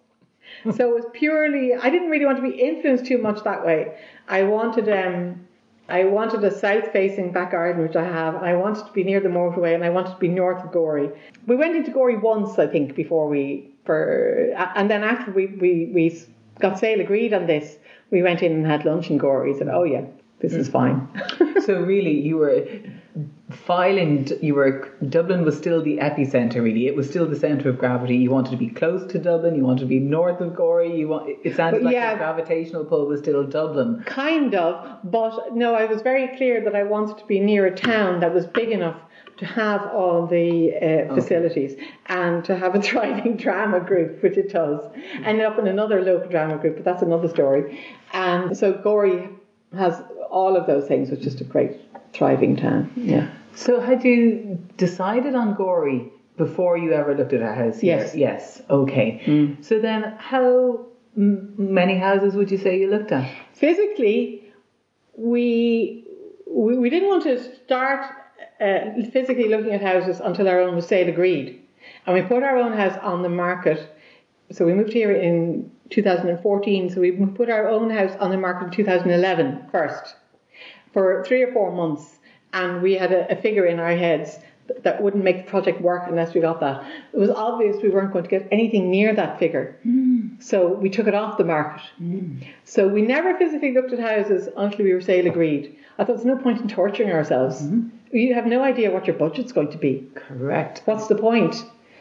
So 0.76 0.90
it 0.90 0.94
was 0.94 1.06
purely. 1.12 1.74
I 1.74 1.90
didn't 1.90 2.10
really 2.10 2.26
want 2.26 2.36
to 2.38 2.42
be 2.42 2.56
influenced 2.56 3.06
too 3.06 3.18
much 3.18 3.42
that 3.44 3.64
way. 3.64 3.98
I 4.28 4.44
wanted 4.44 4.88
um, 4.88 5.46
I 5.88 6.04
wanted 6.04 6.42
a 6.44 6.50
south-facing 6.50 7.32
back 7.32 7.50
garden, 7.52 7.82
which 7.82 7.96
I 7.96 8.04
have. 8.04 8.34
and 8.36 8.46
I 8.46 8.54
wanted 8.56 8.86
to 8.86 8.92
be 8.92 9.04
near 9.04 9.20
the 9.20 9.28
motorway, 9.28 9.74
and 9.74 9.84
I 9.84 9.90
wanted 9.90 10.12
to 10.12 10.18
be 10.18 10.28
north 10.28 10.64
of 10.64 10.72
Gorey. 10.72 11.10
We 11.46 11.56
went 11.56 11.76
into 11.76 11.90
Gorey 11.90 12.16
once, 12.16 12.58
I 12.58 12.66
think, 12.66 12.94
before 12.94 13.28
we 13.28 13.70
for, 13.84 14.50
and 14.76 14.90
then 14.90 15.04
after 15.04 15.30
we 15.30 15.46
we 15.46 15.90
we 15.92 16.22
got 16.58 16.78
sale 16.78 17.00
agreed 17.00 17.34
on 17.34 17.46
this, 17.46 17.76
we 18.10 18.22
went 18.22 18.42
in 18.42 18.52
and 18.52 18.66
had 18.66 18.84
lunch 18.86 19.10
in 19.10 19.18
Gorey. 19.18 19.52
He 19.52 19.58
said, 19.58 19.68
"Oh 19.68 19.84
yeah, 19.84 20.06
this 20.40 20.52
is 20.52 20.68
fine." 20.68 21.08
so 21.64 21.80
really, 21.80 22.20
you 22.20 22.36
were 22.38 22.66
filing. 23.50 24.28
You 24.42 24.54
were 24.54 24.88
Dublin 25.08 25.44
was 25.44 25.56
still 25.56 25.82
the 25.82 25.98
epicenter. 25.98 26.62
Really, 26.62 26.86
it 26.86 26.96
was 26.96 27.08
still 27.08 27.28
the 27.28 27.36
center 27.36 27.68
of 27.68 27.78
gravity. 27.78 28.16
You 28.16 28.30
wanted 28.30 28.50
to 28.50 28.56
be 28.56 28.68
close 28.68 29.10
to 29.12 29.18
Dublin. 29.18 29.54
You 29.54 29.64
wanted 29.64 29.80
to 29.80 29.86
be 29.86 29.98
north 29.98 30.40
of 30.40 30.54
Gorey. 30.54 30.96
You 30.96 31.08
want. 31.08 31.28
It 31.44 31.56
sounded 31.56 31.78
But 31.78 31.86
like 31.86 31.94
yeah. 31.94 32.12
the 32.12 32.18
gravitational 32.18 32.84
pull 32.84 33.06
was 33.06 33.20
still 33.20 33.44
Dublin. 33.44 34.02
Kind 34.06 34.54
of, 34.54 34.98
but 35.04 35.54
no, 35.54 35.74
I 35.74 35.86
was 35.86 36.02
very 36.02 36.36
clear 36.36 36.62
that 36.64 36.74
I 36.74 36.82
wanted 36.82 37.18
to 37.18 37.26
be 37.26 37.40
near 37.40 37.66
a 37.66 37.74
town 37.74 38.20
that 38.20 38.32
was 38.34 38.46
big 38.46 38.70
enough 38.70 39.00
to 39.36 39.46
have 39.46 39.86
all 39.86 40.26
the 40.26 40.74
uh, 40.76 41.14
facilities 41.14 41.76
and 42.06 42.44
to 42.44 42.56
have 42.56 42.74
a 42.74 42.82
thriving 42.88 43.36
drama 43.36 43.80
group, 43.80 44.22
which 44.22 44.36
it 44.36 44.52
does. 44.52 44.80
Ended 45.24 45.44
up 45.44 45.58
in 45.58 45.66
another 45.66 46.02
local 46.02 46.28
drama 46.30 46.56
group, 46.58 46.76
but 46.76 46.84
that's 46.84 47.02
another 47.02 47.28
story. 47.28 47.80
And 48.12 48.56
so 48.56 48.72
Gorey 48.72 49.28
has 49.76 50.00
all 50.40 50.56
of 50.56 50.66
those 50.66 50.86
things, 50.88 51.10
was 51.10 51.20
just 51.20 51.40
a 51.40 51.44
great 51.44 51.72
thriving 52.12 52.56
town. 52.56 52.90
Yeah. 52.96 53.26
So 53.54 53.80
had 53.80 54.04
you 54.04 54.58
decided 54.76 55.34
on 55.36 55.54
Gorey 55.54 56.10
before 56.36 56.76
you 56.76 56.92
ever 56.92 57.14
looked 57.14 57.32
at 57.32 57.42
a 57.42 57.52
house? 57.62 57.80
here? 57.80 57.98
Yes. 57.98 58.14
Yes. 58.26 58.62
Okay. 58.68 59.56
So 59.60 59.78
then, 59.78 60.00
how 60.18 60.86
m- 61.16 61.54
many 61.56 61.96
houses 61.96 62.34
would 62.34 62.50
you 62.50 62.58
say 62.58 62.70
you 62.80 62.88
looked 62.90 63.12
at? 63.12 63.24
physically, 63.52 64.18
we, 65.16 66.04
we 66.62 66.76
we 66.82 66.90
didn't 66.90 67.08
want 67.08 67.22
to 67.30 67.36
start 67.64 68.00
uh, 68.60 68.80
physically 69.12 69.48
looking 69.54 69.72
at 69.78 69.82
houses 69.92 70.20
until 70.28 70.48
our 70.48 70.58
own 70.64 70.74
was 70.74 70.86
sale 70.88 71.08
agreed, 71.08 71.48
and 72.06 72.14
we 72.16 72.22
put 72.22 72.42
our 72.42 72.58
own 72.58 72.72
house 72.82 72.98
on 73.02 73.22
the 73.22 73.28
market. 73.46 73.78
So 74.50 74.66
we 74.66 74.74
moved 74.74 74.92
here 74.92 75.12
in 75.12 75.70
2014. 75.90 76.90
So 76.90 77.00
we 77.00 77.12
put 77.12 77.48
our 77.48 77.66
own 77.68 77.88
house 77.90 78.14
on 78.18 78.30
the 78.30 78.36
market 78.36 78.64
in 78.66 78.70
2011 78.72 79.68
first 79.70 80.16
for 80.94 81.22
three 81.26 81.42
or 81.42 81.52
four 81.52 81.70
months, 81.70 82.18
and 82.54 82.80
we 82.80 82.94
had 82.94 83.12
a, 83.12 83.30
a 83.30 83.36
figure 83.36 83.66
in 83.66 83.78
our 83.78 83.94
heads 83.94 84.38
that 84.82 85.02
wouldn't 85.02 85.22
make 85.22 85.44
the 85.44 85.50
project 85.50 85.80
work 85.82 86.04
unless 86.06 86.32
we 86.32 86.40
got 86.40 86.60
that. 86.60 86.82
It 87.12 87.18
was 87.18 87.28
obvious 87.28 87.82
we 87.82 87.90
weren't 87.90 88.12
going 88.12 88.24
to 88.24 88.30
get 88.30 88.48
anything 88.50 88.90
near 88.90 89.14
that 89.14 89.38
figure. 89.38 89.78
Mm. 89.86 90.42
So 90.42 90.68
we 90.68 90.88
took 90.88 91.06
it 91.06 91.14
off 91.14 91.36
the 91.36 91.44
market. 91.44 91.82
Mm. 92.00 92.46
So 92.64 92.88
we 92.88 93.02
never 93.02 93.36
physically 93.36 93.74
looked 93.74 93.92
at 93.92 93.98
houses 93.98 94.48
until 94.56 94.86
we 94.86 94.94
were 94.94 95.02
sale 95.02 95.26
agreed. 95.26 95.76
I 95.98 96.04
thought 96.04 96.14
there's 96.14 96.24
no 96.24 96.38
point 96.38 96.60
in 96.60 96.68
torturing 96.68 97.12
ourselves. 97.12 97.62
Mm-hmm. 97.62 98.16
You 98.16 98.34
have 98.34 98.46
no 98.46 98.62
idea 98.62 98.90
what 98.90 99.06
your 99.06 99.16
budget's 99.16 99.52
going 99.52 99.70
to 99.72 99.78
be. 99.78 100.08
Correct. 100.14 100.82
What's 100.86 101.08
the 101.08 101.16
point? 101.16 101.56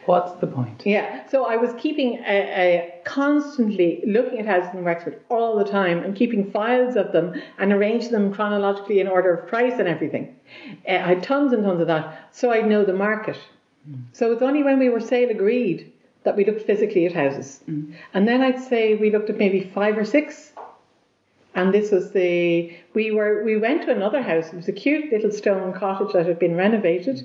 What's 0.06 0.32
the 0.40 0.46
point? 0.46 0.82
Yeah, 0.84 1.26
so 1.28 1.46
I 1.46 1.56
was 1.56 1.72
keeping 1.78 2.18
a, 2.26 2.36
a 2.36 3.00
constantly 3.04 4.02
looking 4.06 4.38
at 4.38 4.46
houses 4.46 4.74
in 4.74 4.84
Wexford 4.84 5.20
all 5.30 5.56
the 5.56 5.64
time 5.64 6.02
and 6.02 6.14
keeping 6.14 6.50
files 6.50 6.96
of 6.96 7.12
them 7.12 7.40
and 7.58 7.72
arranging 7.72 8.12
them 8.12 8.32
chronologically 8.32 9.00
in 9.00 9.08
order 9.08 9.34
of 9.34 9.48
price 9.48 9.78
and 9.78 9.88
everything. 9.88 10.36
Uh, 10.88 10.92
I 10.92 11.08
had 11.08 11.22
tons 11.22 11.52
and 11.52 11.64
tons 11.64 11.80
of 11.80 11.86
that, 11.86 12.28
so 12.32 12.50
I'd 12.50 12.66
know 12.66 12.84
the 12.84 12.92
market. 12.92 13.38
So 14.12 14.32
it's 14.32 14.42
only 14.42 14.62
when 14.62 14.78
we 14.78 14.88
were 14.88 15.00
sale 15.00 15.30
agreed 15.30 15.92
that 16.22 16.36
we 16.36 16.44
looked 16.44 16.62
physically 16.62 17.04
at 17.04 17.12
houses, 17.12 17.60
and 18.14 18.26
then 18.26 18.40
I'd 18.40 18.58
say 18.58 18.94
we 18.94 19.10
looked 19.10 19.28
at 19.28 19.36
maybe 19.36 19.70
five 19.74 19.98
or 19.98 20.06
six. 20.06 20.52
And 21.54 21.72
this 21.72 21.90
was 21.90 22.10
the 22.12 22.76
we 22.94 23.12
were 23.12 23.44
we 23.44 23.56
went 23.56 23.82
to 23.82 23.90
another 23.90 24.22
house. 24.22 24.48
It 24.48 24.56
was 24.56 24.68
a 24.68 24.72
cute 24.72 25.12
little 25.12 25.30
stone 25.30 25.72
cottage 25.72 26.12
that 26.12 26.26
had 26.26 26.38
been 26.38 26.56
renovated, 26.56 27.22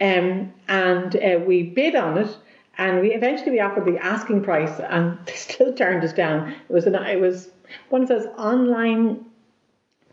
um, 0.00 0.52
and 0.68 1.16
uh, 1.16 1.38
we 1.46 1.62
bid 1.62 1.94
on 1.94 2.18
it. 2.18 2.36
And 2.78 3.00
we 3.00 3.12
eventually 3.12 3.52
we 3.52 3.60
offered 3.60 3.84
the 3.84 3.98
asking 4.02 4.42
price, 4.42 4.80
and 4.80 5.18
they 5.26 5.34
still 5.34 5.72
turned 5.72 6.02
us 6.04 6.12
down. 6.12 6.50
It 6.50 6.72
was 6.72 6.86
an 6.86 6.94
it 6.96 7.20
was 7.20 7.50
one 7.90 8.02
of 8.02 8.08
those 8.08 8.26
online 8.36 9.24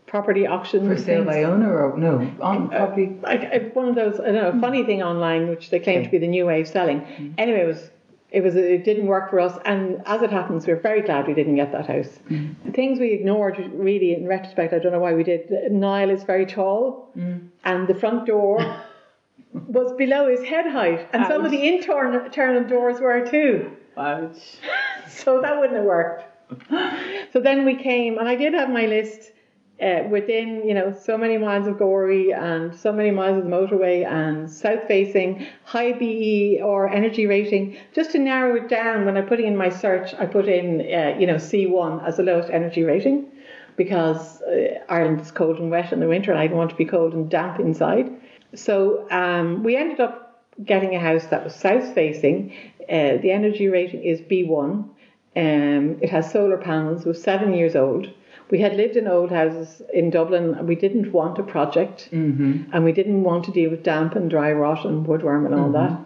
property 0.08 0.46
auctions 0.46 0.88
For 0.88 0.96
sale 0.96 1.24
by 1.24 1.44
owner 1.44 1.86
or 1.86 1.96
no? 1.96 2.32
On 2.40 2.68
property. 2.68 3.16
Like 3.22 3.42
uh, 3.52 3.58
one 3.74 3.88
of 3.88 3.94
those, 3.94 4.18
I 4.18 4.32
don't 4.32 4.34
know, 4.34 4.60
funny 4.60 4.84
thing 4.84 5.02
online, 5.02 5.48
which 5.48 5.70
they 5.70 5.78
claim 5.78 6.02
to 6.02 6.10
be 6.10 6.18
the 6.18 6.26
new 6.26 6.46
way 6.46 6.62
of 6.62 6.68
selling. 6.68 7.34
Anyway, 7.38 7.60
it 7.60 7.66
was, 7.66 7.90
it 8.30 8.42
was, 8.42 8.56
it 8.56 8.84
didn't 8.84 9.06
work 9.06 9.30
for 9.30 9.40
us, 9.40 9.58
and 9.64 10.02
as 10.04 10.20
it 10.20 10.30
happens, 10.30 10.66
we're 10.66 10.80
very 10.80 11.00
glad 11.00 11.26
we 11.26 11.32
didn't 11.32 11.56
get 11.56 11.72
that 11.72 11.86
house. 11.86 12.18
The 12.28 12.72
things 12.72 12.98
we 12.98 13.12
ignored, 13.12 13.58
really, 13.72 14.12
in 14.14 14.26
retrospect, 14.26 14.74
I 14.74 14.78
don't 14.78 14.92
know 14.92 14.98
why 14.98 15.14
we 15.14 15.24
did. 15.24 15.50
Niall 15.72 16.10
is 16.10 16.24
very 16.24 16.44
tall, 16.44 17.10
mm. 17.16 17.48
and 17.64 17.88
the 17.88 17.94
front 17.94 18.26
door 18.26 18.58
was 19.52 19.92
below 19.96 20.28
his 20.28 20.42
head 20.46 20.70
height, 20.70 21.08
and 21.14 21.26
some 21.26 21.44
of 21.44 21.50
the 21.50 21.66
internal 21.74 22.26
internal 22.26 22.64
doors 22.64 23.00
were 23.00 23.26
too. 23.26 23.72
Ouch. 23.96 24.36
So 25.08 25.40
that 25.40 25.58
wouldn't 25.58 25.76
have 25.76 25.86
worked. 25.86 26.24
So 27.32 27.40
then 27.40 27.64
we 27.64 27.76
came, 27.76 28.18
and 28.18 28.28
I 28.28 28.36
did 28.36 28.52
have 28.52 28.68
my 28.68 28.84
list 28.84 29.32
uh, 29.80 30.02
within, 30.10 30.66
you 30.66 30.74
know, 30.74 30.92
so 30.92 31.16
many 31.16 31.38
miles 31.38 31.66
of 31.68 31.78
Gorey 31.78 32.32
and 32.32 32.74
so 32.74 32.92
many 32.92 33.10
miles 33.10 33.38
of 33.38 33.44
the 33.44 33.50
motorway 33.50 34.04
and 34.04 34.50
south 34.50 34.84
facing, 34.88 35.46
high 35.64 35.92
BER 35.92 36.88
energy 36.88 37.26
rating. 37.26 37.76
Just 37.94 38.12
to 38.12 38.18
narrow 38.18 38.56
it 38.56 38.68
down, 38.68 39.04
when 39.04 39.16
I'm 39.16 39.26
putting 39.26 39.46
in 39.46 39.56
my 39.56 39.68
search, 39.68 40.14
I 40.14 40.26
put 40.26 40.48
in, 40.48 40.80
uh, 40.80 41.16
you 41.18 41.26
know, 41.26 41.36
C1 41.36 42.06
as 42.06 42.16
the 42.16 42.24
lowest 42.24 42.50
energy 42.50 42.82
rating 42.82 43.30
because 43.76 44.42
uh, 44.42 44.80
Ireland 44.88 45.20
is 45.20 45.30
cold 45.30 45.58
and 45.58 45.70
wet 45.70 45.92
in 45.92 46.00
the 46.00 46.08
winter, 46.08 46.32
and 46.32 46.40
I 46.40 46.48
don't 46.48 46.58
want 46.58 46.70
to 46.70 46.76
be 46.76 46.84
cold 46.84 47.14
and 47.14 47.30
damp 47.30 47.60
inside. 47.60 48.10
So 48.54 49.08
um, 49.10 49.62
we 49.62 49.76
ended 49.76 50.00
up 50.00 50.44
getting 50.64 50.96
a 50.96 51.00
house 51.00 51.26
that 51.26 51.44
was 51.44 51.54
south 51.54 51.94
facing. 51.94 52.52
Uh, 52.82 53.18
the 53.22 53.30
energy 53.30 53.68
rating 53.68 54.02
is 54.02 54.20
B1. 54.20 54.88
Um, 55.36 55.98
it 56.02 56.10
has 56.10 56.32
solar 56.32 56.56
panels. 56.56 57.02
It 57.02 57.08
was 57.08 57.22
seven 57.22 57.54
years 57.54 57.76
old. 57.76 58.08
We 58.50 58.60
had 58.60 58.76
lived 58.76 58.96
in 58.96 59.06
old 59.06 59.30
houses 59.30 59.82
in 59.92 60.10
Dublin 60.10 60.54
and 60.54 60.66
we 60.66 60.74
didn't 60.74 61.12
want 61.12 61.38
a 61.38 61.42
project 61.42 62.08
Mm-hmm. 62.12 62.70
and 62.72 62.84
we 62.84 62.92
didn't 62.92 63.22
want 63.22 63.44
to 63.44 63.50
deal 63.52 63.70
with 63.70 63.82
damp 63.82 64.14
and 64.14 64.30
dry 64.30 64.52
rot 64.52 64.84
and 64.84 65.06
woodworm 65.06 65.44
and 65.46 65.54
all 65.54 65.70
that. 65.72 65.98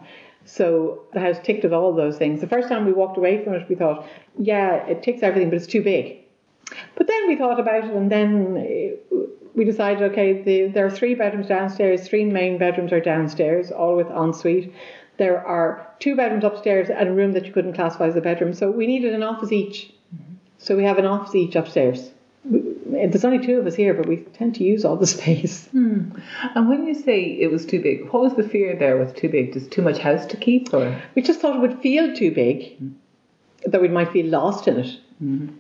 So 0.44 1.02
the 1.12 1.20
house 1.20 1.37
ticked 1.42 1.64
all 1.64 1.94
those 1.94 2.16
things. 2.18 2.40
The 2.40 2.49
first 2.49 2.68
time 2.68 2.84
we 2.84 2.92
walked 2.92 3.16
away 3.16 3.44
from 3.44 3.54
it, 3.54 3.68
we 3.68 3.76
thought, 3.76 4.06
yeah, 4.38 4.84
it 4.87 5.02
ticks 5.02 5.22
everything, 5.22 5.50
but 5.50 5.56
it's 5.56 5.66
too 5.68 5.82
big. 5.82 6.18
But 6.96 7.06
then 7.06 7.28
we 7.28 7.37
thought 7.37 7.61
about 7.61 7.84
it 7.84 7.90
and 7.90 8.11
then 8.11 8.56
uh, 8.56 9.16
we 9.54 9.64
decided, 9.64 10.02
okay, 10.11 10.42
the, 10.42 10.66
there 10.68 10.87
are 10.87 10.90
three 10.90 11.14
bedrooms 11.14 11.46
downstairs, 11.46 12.08
three 12.08 12.25
main 12.25 12.58
bedrooms 12.58 12.92
are 12.92 13.00
downstairs, 13.00 13.70
all 13.70 13.96
with 13.96 14.08
ensuite. 14.11 14.72
There 15.18 15.46
are 15.46 15.87
two 16.00 16.16
bedrooms 16.16 16.44
upstairs 16.44 16.88
and 16.88 17.11
a 17.11 17.12
room 17.12 17.32
that 17.32 17.44
you 17.44 17.52
couldn't 17.52 17.75
classify 17.75 18.06
as 18.06 18.16
a 18.16 18.20
bedroom. 18.20 18.54
So 18.54 18.70
we 18.70 18.87
needed 18.87 19.14
an 19.14 19.22
office 19.22 19.52
each. 19.52 19.92
So 20.58 20.76
we 20.76 20.84
have 20.84 20.99
an 20.99 21.06
office 21.06 21.34
each 21.34 21.54
upstairs. 21.54 22.12
We- 22.44 23.06
There's 23.06 23.25
only 23.25 23.44
two 23.44 23.58
of 23.58 23.66
us 23.66 23.75
here, 23.75 23.94
but 23.94 24.06
we 24.06 24.16
tend 24.18 24.54
to 24.56 24.64
use 24.64 24.84
all 24.84 24.96
the 24.96 25.06
space. 25.18 25.66
Hmm. 25.68 26.11
And 26.54 26.68
when 26.68 26.87
you 26.87 26.94
say 26.94 27.22
it 27.22 27.50
was 27.50 27.64
too 27.66 27.80
big, 27.80 28.11
what 28.11 28.22
was 28.22 28.34
the 28.34 28.49
fear 28.49 28.76
there 28.76 28.96
with 28.99 29.14
too 29.16 29.28
big? 29.28 29.52
Just 29.52 29.70
too 29.70 29.82
much 29.82 29.99
house 29.99 30.26
to 30.26 30.37
keep, 30.37 30.72
or 30.75 31.00
We 31.14 31.22
just 31.22 31.40
thought 31.40 31.56
it 31.56 31.61
would 31.61 31.80
feel 31.80 32.14
too 32.14 32.30
big, 32.32 32.76
hmm. 32.78 32.90
that 33.66 33.80
we 33.80 33.88
might 33.88 34.11
feel 34.12 34.26
lost 34.26 34.68
in 34.68 34.78
it. 34.80 35.00
Mm-hmm. 35.22 35.56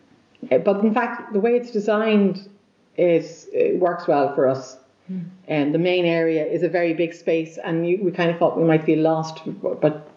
Uh, 0.50 0.58
But 0.58 0.80
in 0.84 0.92
fact, 0.92 1.32
the 1.32 1.40
way 1.40 1.56
it's 1.56 1.70
designed 1.70 2.48
is 2.96 3.48
it 3.52 3.78
works 3.78 4.06
well 4.06 4.34
for 4.34 4.48
us. 4.48 4.76
Hmm. 5.08 5.20
And 5.48 5.74
the 5.74 5.78
main 5.78 6.04
area 6.04 6.44
is 6.44 6.62
a 6.62 6.68
very 6.68 6.94
big 6.94 7.14
space, 7.14 7.58
and 7.58 7.88
you, 7.88 7.98
we 8.02 8.10
kind 8.12 8.30
of 8.30 8.38
thought 8.38 8.58
we 8.58 8.64
might 8.64 8.84
feel 8.84 9.00
lost, 9.00 9.40
but 9.80 10.08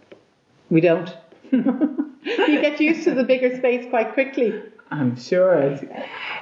we 0.69 0.81
don't. 0.81 1.15
you 1.51 2.61
get 2.61 2.79
used 2.81 3.03
to 3.05 3.11
the 3.13 3.23
bigger 3.23 3.55
space 3.57 3.85
quite 3.89 4.13
quickly. 4.13 4.61
I'm 4.99 5.15
sure. 5.17 5.77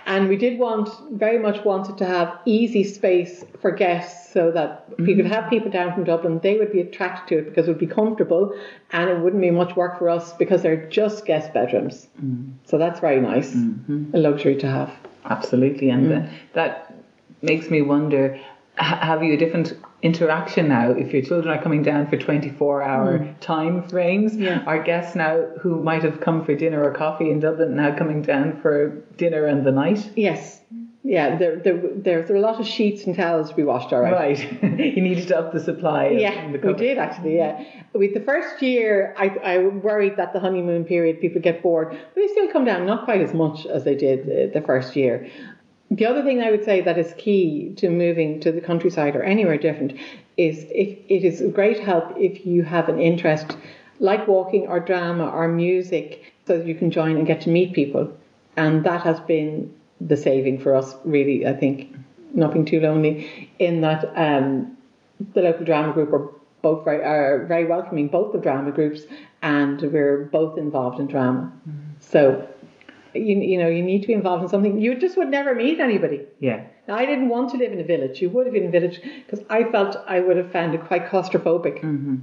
And 0.06 0.30
we 0.30 0.38
did 0.38 0.60
want, 0.60 0.90
very 1.12 1.40
much 1.40 1.64
wanted 1.64 1.98
to 1.98 2.06
have 2.06 2.40
easy 2.46 2.84
space 2.84 3.44
for 3.62 3.72
guests 3.72 4.32
so 4.34 4.52
that 4.52 4.86
we 4.98 5.16
could 5.16 5.26
mm-hmm. 5.26 5.34
have 5.34 5.50
people 5.50 5.70
down 5.70 5.94
from 5.94 6.04
Dublin, 6.04 6.40
they 6.42 6.58
would 6.58 6.72
be 6.72 6.82
attracted 6.82 7.28
to 7.30 7.38
it 7.40 7.50
because 7.50 7.68
it 7.68 7.72
would 7.72 7.80
be 7.80 7.88
comfortable 7.88 8.58
and 8.92 9.10
it 9.10 9.20
wouldn't 9.20 9.42
be 9.42 9.52
much 9.52 9.76
work 9.76 10.00
for 10.00 10.10
us 10.10 10.34
because 10.34 10.62
they're 10.64 10.88
just 10.90 11.26
guest 11.26 11.54
bedrooms. 11.54 12.08
Mm. 12.22 12.54
So 12.66 12.78
that's 12.78 13.00
very 13.00 13.22
nice, 13.22 13.54
mm-hmm. 13.54 14.16
a 14.16 14.18
luxury 14.18 14.56
to 14.58 14.68
have. 14.68 14.92
absolutely, 15.26 15.90
and 15.90 16.12
uh, 16.12 16.28
that 16.54 16.94
makes 17.42 17.70
me 17.70 17.82
wonder: 17.82 18.40
have 18.76 19.24
you 19.24 19.34
a 19.34 19.38
different 19.38 19.74
interaction 20.02 20.68
now? 20.68 20.92
If 20.92 21.14
your 21.14 21.22
children 21.22 21.58
are 21.58 21.62
coming 21.62 21.84
down 21.84 22.08
for 22.08 22.18
24-hour 22.18 23.36
time 23.40 23.88
frames, 23.88 24.36
Yeah. 24.36 24.64
are 24.66 24.82
guests 24.82 25.16
now 25.16 25.44
who 25.62 25.82
might 25.84 26.04
have 26.04 26.20
come 26.20 26.44
for 26.46 26.56
dinner 26.56 26.84
or 26.84 26.92
coffee 26.92 27.30
in 27.30 27.40
Dublin 27.40 27.76
now 27.76 27.96
coming 27.96 28.22
down 28.22 28.60
for 28.62 28.90
dinner 29.18 29.46
and 29.46 29.66
the 29.66 29.72
night? 29.72 30.12
Yes. 30.16 30.62
Yeah, 31.06 31.36
there, 31.36 31.58
there, 31.58 31.82
there, 31.96 32.22
there 32.24 32.34
are 32.36 32.40
a 32.40 32.42
lot 32.42 32.62
of 32.62 32.66
sheets 32.66 33.04
and 33.04 33.14
towels 33.14 33.50
to 33.50 33.56
be 33.56 33.64
washed, 33.64 33.92
all 33.92 34.00
right. 34.00 34.14
Right, 34.14 34.64
you 34.80 35.02
needed 35.02 35.28
to 35.28 35.38
up 35.38 35.52
the 35.52 35.60
supply. 35.60 36.08
Yeah, 36.08 36.50
the 36.50 36.60
we 36.66 36.74
did 36.74 36.98
actually. 36.98 37.36
Yeah, 37.36 37.62
with 37.92 38.14
the 38.14 38.22
first 38.22 38.62
year, 38.62 39.14
I, 39.18 39.28
I 39.44 39.58
worried 39.58 40.16
that 40.16 40.32
the 40.32 40.40
honeymoon 40.40 40.86
period 40.86 41.20
people 41.20 41.42
get 41.42 41.62
bored, 41.62 41.90
but 41.90 42.16
they 42.16 42.28
still 42.30 42.48
come 42.54 42.64
down, 42.64 42.86
not 42.86 43.04
quite 43.04 43.20
as 43.20 43.34
much 43.34 43.66
as 43.66 43.84
they 43.84 43.96
did 43.96 44.22
uh, 44.22 44.54
the 44.58 44.66
first 44.66 44.96
year. 44.96 45.30
The 45.92 46.06
other 46.06 46.24
thing 46.24 46.42
I 46.42 46.50
would 46.50 46.66
say 46.66 46.82
that 46.82 46.98
is 46.98 47.14
key 47.18 47.74
to 47.78 47.90
moving 47.90 48.40
to 48.42 48.52
the 48.52 48.62
countryside 48.62 49.16
or 49.16 49.24
anywhere 49.24 49.58
different 49.58 49.94
is 50.38 50.66
if 50.72 50.98
it 51.08 51.24
is 51.24 51.42
a 51.42 51.48
great 51.48 51.80
help 51.80 52.16
if 52.18 52.46
you 52.46 52.64
have 52.64 52.90
an 52.90 53.00
interest 53.00 53.58
like 54.00 54.28
walking 54.28 54.68
or 54.68 54.80
drama 54.80 55.26
or 55.28 55.48
music, 55.48 56.34
so 56.46 56.58
that 56.58 56.68
you 56.68 56.76
can 56.76 56.92
join 56.92 57.16
and 57.16 57.28
get 57.28 57.42
to 57.42 57.50
meet 57.50 57.74
people, 57.74 58.12
and 58.58 58.84
that 58.84 59.02
has 59.02 59.20
been 59.22 59.74
the 60.02 60.18
saving 60.18 60.60
for 60.60 60.76
us. 60.76 60.96
Really, 61.06 61.48
I 61.48 61.54
think 61.54 61.96
not 62.34 62.54
being 62.54 62.66
too 62.66 62.82
lonely 62.82 63.50
in 63.60 63.82
that. 63.82 64.12
Um, 64.16 64.78
the 65.34 65.42
local 65.42 65.64
drama 65.64 65.94
group 65.94 66.12
are 66.12 66.28
both 66.62 66.84
very 66.84 67.04
are 67.04 67.46
very 67.46 67.66
welcoming, 67.66 68.08
both 68.08 68.34
the 68.34 68.40
drama 68.40 68.72
groups, 68.72 69.04
and 69.42 69.82
we're 69.82 70.26
both 70.26 70.58
involved 70.58 71.00
in 71.00 71.08
drama. 71.08 71.52
So, 72.00 72.48
you 73.14 73.38
you 73.40 73.58
know, 73.58 73.68
you 73.68 73.84
need 73.84 74.02
to 74.02 74.08
be 74.08 74.14
involved 74.14 74.44
in 74.44 74.50
something. 74.50 74.80
You 74.80 74.96
just 74.96 75.18
would 75.18 75.30
never 75.30 75.56
meet 75.56 75.80
anybody. 75.80 76.22
Yeah. 76.40 76.66
Now, 76.88 76.96
I 76.96 77.06
didn't 77.06 77.30
want 77.30 77.52
to 77.52 77.58
live 77.58 77.72
in 77.72 77.80
a 77.80 77.84
village. 77.84 78.22
You 78.22 78.30
would 78.30 78.46
have 78.46 78.54
been 78.54 78.64
in 78.64 78.70
a 78.70 78.80
village 78.80 79.00
because 79.02 79.46
I 79.50 79.64
felt 79.66 79.98
I 80.08 80.20
would 80.20 80.38
have 80.38 80.52
found 80.52 80.76
it 80.76 80.86
quite 80.86 81.08
claustrophobic. 81.08 81.82
Mm-hmm. 81.82 82.18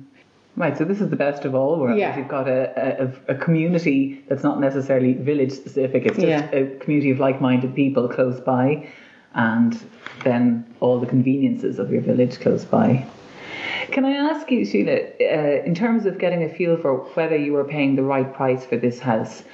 Right, 0.57 0.77
so 0.77 0.85
this 0.85 1.01
is 1.01 1.09
the 1.09 1.17
best 1.17 1.45
of 1.45 1.55
all 1.55 1.79
worlds. 1.79 1.99
Yeah. 1.99 2.19
You've 2.19 2.29
got 2.29 2.49
a, 2.49 3.13
a, 3.29 3.35
a 3.35 3.35
community 3.37 4.23
that's 4.29 4.43
not 4.43 4.61
necessarily 4.61 5.15
village 5.15 5.53
specific, 5.53 6.05
it's 6.07 6.17
just 6.17 6.27
Yeah. 6.27 6.51
a 6.51 6.77
community 6.79 7.11
of 7.13 7.21
like 7.21 7.41
minded 7.41 7.75
people 7.75 8.09
close 8.09 8.41
by, 8.41 8.89
and 9.35 9.81
then 10.25 10.67
all 10.81 10.99
the 10.99 11.07
conveniences 11.07 11.79
of 11.79 11.91
your 11.91 12.03
village 12.03 12.41
close 12.41 12.65
by. 12.65 13.07
Can 13.93 14.05
I 14.05 14.13
ask 14.13 14.51
you, 14.51 14.65
Sheila, 14.65 14.97
uh, 14.97 15.65
in 15.65 15.75
terms 15.75 16.05
of 16.05 16.19
getting 16.19 16.43
a 16.43 16.49
feel 16.49 16.77
for 16.77 16.97
whether 17.15 17.37
you 17.37 17.53
were 17.53 17.65
paying 17.65 17.97
the 17.97 18.03
right 18.03 18.33
price 18.35 18.65
for 18.65 18.77
this 18.77 18.99
house, 18.99 19.45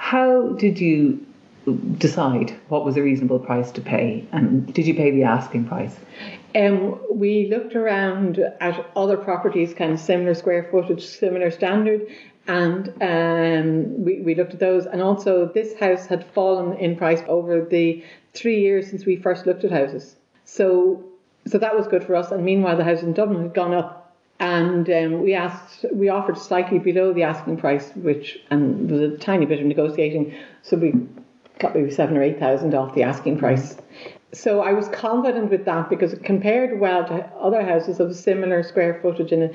how 0.00 0.48
did 0.54 0.80
you 0.80 1.24
decide 1.98 2.58
what 2.68 2.86
was 2.86 2.96
a 2.96 3.02
reasonable 3.02 3.38
price 3.38 3.70
to 3.70 3.82
pay? 3.82 4.26
And 4.32 4.72
did 4.72 4.86
you 4.86 4.94
pay 4.94 5.10
the 5.10 5.24
asking 5.24 5.66
price? 5.66 5.94
Um, 6.54 6.98
we 7.12 7.48
looked 7.48 7.76
around 7.76 8.38
at 8.38 8.90
other 8.96 9.18
properties, 9.18 9.74
kind 9.74 9.92
of 9.92 10.00
similar 10.00 10.32
square 10.32 10.66
footage, 10.70 11.04
similar 11.04 11.50
standard, 11.50 12.06
and 12.48 12.88
um, 13.02 14.02
we, 14.02 14.22
we 14.22 14.34
looked 14.34 14.54
at 14.54 14.58
those. 14.58 14.86
And 14.86 15.02
also, 15.02 15.46
this 15.52 15.78
house 15.78 16.06
had 16.06 16.24
fallen 16.32 16.78
in 16.78 16.96
price 16.96 17.22
over 17.28 17.62
the 17.62 18.02
three 18.32 18.58
years 18.58 18.88
since 18.88 19.04
we 19.04 19.16
first 19.16 19.44
looked 19.44 19.64
at 19.64 19.70
houses. 19.70 20.16
So, 20.46 21.04
so 21.46 21.58
that 21.58 21.76
was 21.76 21.86
good 21.86 22.04
for 22.04 22.16
us. 22.16 22.30
And 22.30 22.42
meanwhile, 22.42 22.78
the 22.78 22.84
house 22.84 23.02
in 23.02 23.12
Dublin 23.12 23.42
had 23.42 23.54
gone 23.54 23.74
up. 23.74 23.99
And 24.40 24.88
um, 24.88 25.22
we 25.22 25.34
asked, 25.34 25.84
we 25.92 26.08
offered 26.08 26.38
slightly 26.38 26.78
below 26.78 27.12
the 27.12 27.22
asking 27.22 27.58
price, 27.58 27.92
which 27.94 28.38
and 28.50 28.88
there 28.88 28.98
was 28.98 29.12
a 29.12 29.18
tiny 29.18 29.44
bit 29.44 29.60
of 29.60 29.66
negotiating, 29.66 30.34
so 30.62 30.78
we 30.78 30.94
got 31.58 31.74
maybe 31.74 31.90
seven 31.90 32.16
or 32.16 32.22
eight 32.22 32.38
thousand 32.38 32.74
off 32.74 32.94
the 32.94 33.02
asking 33.02 33.38
price. 33.38 33.76
So 34.32 34.60
I 34.60 34.72
was 34.72 34.88
confident 34.88 35.50
with 35.50 35.66
that 35.66 35.90
because 35.90 36.14
it 36.14 36.24
compared 36.24 36.80
well 36.80 37.06
to 37.06 37.26
other 37.38 37.62
houses 37.62 38.00
of 38.00 38.16
similar 38.16 38.62
square 38.62 38.98
footage 39.02 39.30
in 39.30 39.42
a 39.42 39.50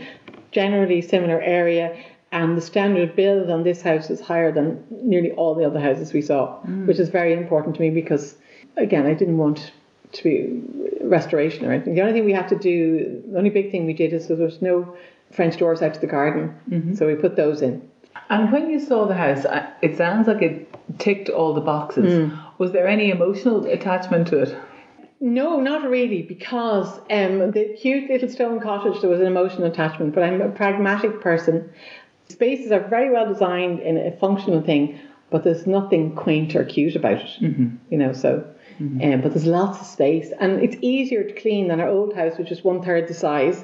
generally 0.52 1.02
similar 1.02 1.42
area. 1.42 1.98
And 2.32 2.58
the 2.58 2.62
standard 2.62 3.16
build 3.16 3.50
on 3.50 3.64
this 3.64 3.82
house 3.82 4.10
is 4.10 4.20
higher 4.20 4.52
than 4.52 4.84
nearly 4.90 5.32
all 5.32 5.56
the 5.56 5.66
other 5.66 5.80
houses 5.80 6.12
we 6.12 6.22
saw, 6.22 6.60
mm. 6.64 6.86
which 6.86 7.00
is 7.00 7.08
very 7.08 7.32
important 7.32 7.76
to 7.76 7.82
me 7.82 7.90
because, 7.90 8.36
again, 8.76 9.06
I 9.06 9.14
didn't 9.14 9.38
want 9.38 9.72
to 10.16 10.24
be 10.24 10.62
restoration 11.02 11.66
or 11.66 11.72
anything. 11.72 11.96
The 11.96 12.02
only 12.02 12.14
thing 12.14 12.26
we 12.26 12.34
had 12.34 12.50
to 12.50 12.58
do, 12.58 13.22
the 13.32 13.38
only 13.38 13.50
big 13.50 13.72
thing 13.72 13.86
we 13.86 13.94
did 13.94 14.14
is 14.14 14.28
there 14.28 14.38
was 14.38 14.62
no 14.62 14.96
French 15.32 15.58
doors 15.58 15.82
out 15.82 15.94
to 15.94 16.00
the 16.00 16.08
garden, 16.08 16.56
mm-hmm. 16.70 16.94
so 16.96 17.08
we 17.08 17.16
put 17.16 17.36
those 17.36 17.62
in. 17.62 17.90
And 18.30 18.52
when 18.52 18.70
you 18.70 18.80
saw 18.80 19.06
the 19.06 19.14
house, 19.14 19.46
it 19.82 19.98
sounds 19.98 20.28
like 20.28 20.42
it 20.42 20.74
ticked 21.00 21.30
all 21.30 21.54
the 21.54 21.62
boxes. 21.62 22.06
Mm. 22.06 22.40
Was 22.58 22.72
there 22.72 22.88
any 22.88 23.12
emotional 23.12 23.66
attachment 23.66 24.28
to 24.30 24.40
it? 24.40 24.58
No, 25.20 25.60
not 25.60 25.90
really, 25.90 26.22
because 26.22 26.98
um, 27.10 27.52
the 27.52 27.76
cute 27.80 28.10
little 28.10 28.30
stone 28.30 28.60
cottage, 28.60 29.02
there 29.02 29.10
was 29.10 29.20
an 29.20 29.28
emotional 29.28 29.68
attachment, 29.68 30.14
but 30.16 30.24
I'm 30.24 30.42
a 30.42 30.50
pragmatic 30.50 31.22
person. 31.22 31.70
Spaces 32.30 32.72
are 32.72 32.88
very 32.88 33.12
well 33.12 33.32
designed 33.32 33.80
in 33.80 33.98
a 33.98 34.12
functional 34.18 34.62
thing, 34.62 35.00
but 35.30 35.44
there's 35.44 35.68
nothing 35.68 36.16
quaint 36.16 36.56
or 36.56 36.64
cute 36.64 36.96
about 36.96 37.18
it, 37.18 37.30
mm-hmm. 37.42 37.76
you 37.90 37.98
know, 37.98 38.14
so. 38.14 38.46
Um, 38.80 39.22
but 39.22 39.34
there's 39.34 39.46
lots 39.46 39.80
of 39.80 39.88
space, 39.88 40.32
and 40.40 40.62
it's 40.62 40.76
easier 40.82 41.24
to 41.24 41.34
clean 41.34 41.68
than 41.70 41.80
our 41.80 41.88
old 41.88 42.14
house, 42.14 42.38
which 42.38 42.52
is 42.52 42.64
one 42.64 42.82
third 42.82 43.08
the 43.08 43.14
size, 43.14 43.64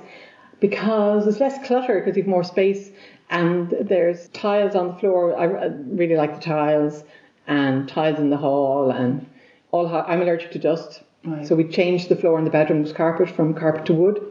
because 0.59 1.23
there's 1.25 1.39
less 1.39 1.65
clutter 1.67 1.99
because 1.99 2.15
you've 2.15 2.27
more 2.27 2.43
space, 2.43 2.91
and 3.29 3.69
there's 3.81 4.29
tiles 4.29 4.75
on 4.75 4.87
the 4.87 4.93
floor. 4.95 5.37
I, 5.37 5.45
I 5.45 5.65
really 5.65 6.15
like 6.15 6.35
the 6.35 6.41
tiles, 6.41 7.03
and 7.47 7.89
tiles 7.89 8.19
in 8.19 8.29
the 8.29 8.37
hall, 8.37 8.91
and 8.91 9.25
all. 9.71 9.87
I'm 9.87 10.21
allergic 10.21 10.51
to 10.51 10.59
dust, 10.59 11.03
Right. 11.25 11.45
so 11.45 11.55
we 11.55 11.65
changed 11.65 12.09
the 12.09 12.15
floor 12.15 12.39
in 12.39 12.45
the 12.45 12.51
bedroom 12.51 12.79
bedroom's 12.83 12.93
carpet 12.97 13.29
from 13.29 13.53
carpet 13.53 13.85
to 13.87 13.93
wood. 13.93 14.21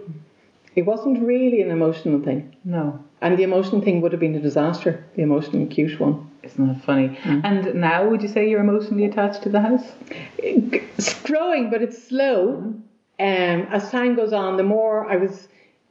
It 0.74 0.82
wasn't 0.86 1.22
really 1.22 1.60
an 1.62 1.70
emotional 1.70 2.20
thing, 2.20 2.56
No. 2.64 3.00
And 3.20 3.38
the 3.38 3.42
emotional 3.42 3.80
thing 3.80 4.00
would 4.00 4.12
have 4.12 4.20
been 4.20 4.34
a 4.34 4.40
disaster. 4.40 5.04
The 5.14 5.22
emotional 5.22 5.66
cute 5.66 5.98
one. 6.00 6.30
Isn't 6.42 6.68
that 6.68 6.82
funny? 6.82 7.18
And 7.44 7.74
now, 7.74 8.08
would 8.08 8.22
you 8.22 8.28
say 8.28 8.48
you're 8.48 8.60
emotionally 8.60 9.04
attached 9.04 9.42
to 9.42 9.50
the 9.50 9.60
house? 9.60 9.92
It's 10.38 11.22
growing, 11.22 11.70
but 11.70 11.82
it's 11.82 12.02
slow. 12.02 12.74
Um, 13.18 13.66
as 13.70 13.90
time 13.90 14.16
goes 14.16 14.32
on, 14.32 14.56
the 14.56 14.62
more 14.62 15.04
I 15.06 15.16
was 15.16 15.48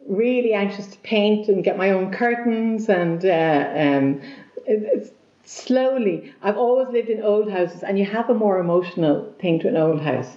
really 0.07 0.53
anxious 0.53 0.87
to 0.87 0.97
paint 0.99 1.47
and 1.49 1.63
get 1.63 1.77
my 1.77 1.91
own 1.91 2.11
curtains, 2.11 2.89
and 2.89 3.23
uh, 3.23 3.69
um, 3.75 4.21
it, 4.65 4.81
it's 4.93 5.11
slowly. 5.45 6.33
I've 6.41 6.57
always 6.57 6.87
lived 6.89 7.09
in 7.09 7.21
old 7.21 7.51
houses, 7.51 7.83
and 7.83 7.99
you 7.99 8.05
have 8.05 8.29
a 8.31 8.33
more 8.33 8.59
emotional 8.59 9.31
thing 9.39 9.59
to 9.59 9.67
an 9.67 9.77
old 9.77 10.01
house. 10.01 10.35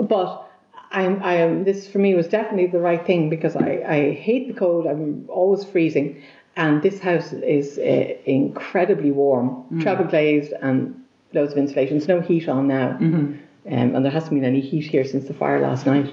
But 0.00 0.45
I'm, 0.90 1.22
I 1.22 1.34
am. 1.34 1.64
This 1.64 1.88
for 1.88 1.98
me 1.98 2.14
was 2.14 2.28
definitely 2.28 2.66
the 2.66 2.78
right 2.78 3.04
thing 3.04 3.28
because 3.28 3.56
I, 3.56 3.82
I 3.86 4.12
hate 4.12 4.48
the 4.48 4.54
cold. 4.54 4.86
I'm 4.86 5.26
always 5.28 5.64
freezing, 5.64 6.22
and 6.56 6.82
this 6.82 7.00
house 7.00 7.32
is 7.32 7.78
uh, 7.78 8.14
incredibly 8.24 9.10
warm, 9.10 9.80
treble 9.80 10.04
glazed, 10.04 10.52
and 10.62 11.04
loads 11.32 11.52
of 11.52 11.58
insulation. 11.58 11.98
There's 11.98 12.08
no 12.08 12.20
heat 12.20 12.48
on 12.48 12.68
now, 12.68 12.90
um, 12.90 13.94
and 13.94 14.04
there 14.04 14.12
hasn't 14.12 14.32
been 14.32 14.44
any 14.44 14.60
heat 14.60 14.86
here 14.86 15.04
since 15.04 15.26
the 15.26 15.34
fire 15.34 15.60
last 15.60 15.86
night. 15.86 16.12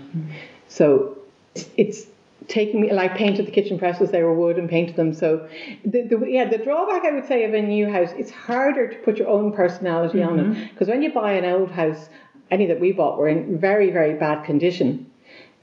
So 0.67 1.17
it's, 1.55 1.69
it's 1.77 2.05
taking 2.47 2.81
me. 2.81 2.91
Like 2.91 3.15
painted 3.15 3.45
the 3.45 3.51
kitchen 3.51 3.77
presses; 3.77 4.11
they 4.11 4.23
were 4.23 4.33
wood 4.33 4.57
and 4.57 4.69
painted 4.69 4.95
them. 4.95 5.13
So 5.13 5.47
the, 5.85 6.01
the 6.01 6.25
yeah, 6.27 6.49
the 6.49 6.57
drawback 6.57 7.05
I 7.05 7.11
would 7.11 7.27
say 7.27 7.43
of 7.45 7.53
a 7.53 7.61
new 7.61 7.89
house, 7.89 8.09
it's 8.17 8.31
harder 8.31 8.87
to 8.87 8.95
put 8.97 9.17
your 9.17 9.27
own 9.27 9.53
personality 9.53 10.23
on 10.23 10.39
it 10.39 10.69
because 10.71 10.87
when 10.87 11.01
you 11.03 11.13
buy 11.13 11.33
an 11.33 11.45
old 11.45 11.71
house, 11.71 12.09
any 12.53 12.65
that 12.67 12.79
we 12.79 12.91
bought 12.91 13.17
were 13.17 13.27
in 13.27 13.59
very 13.59 13.89
very 13.91 14.13
bad 14.25 14.45
condition. 14.45 14.89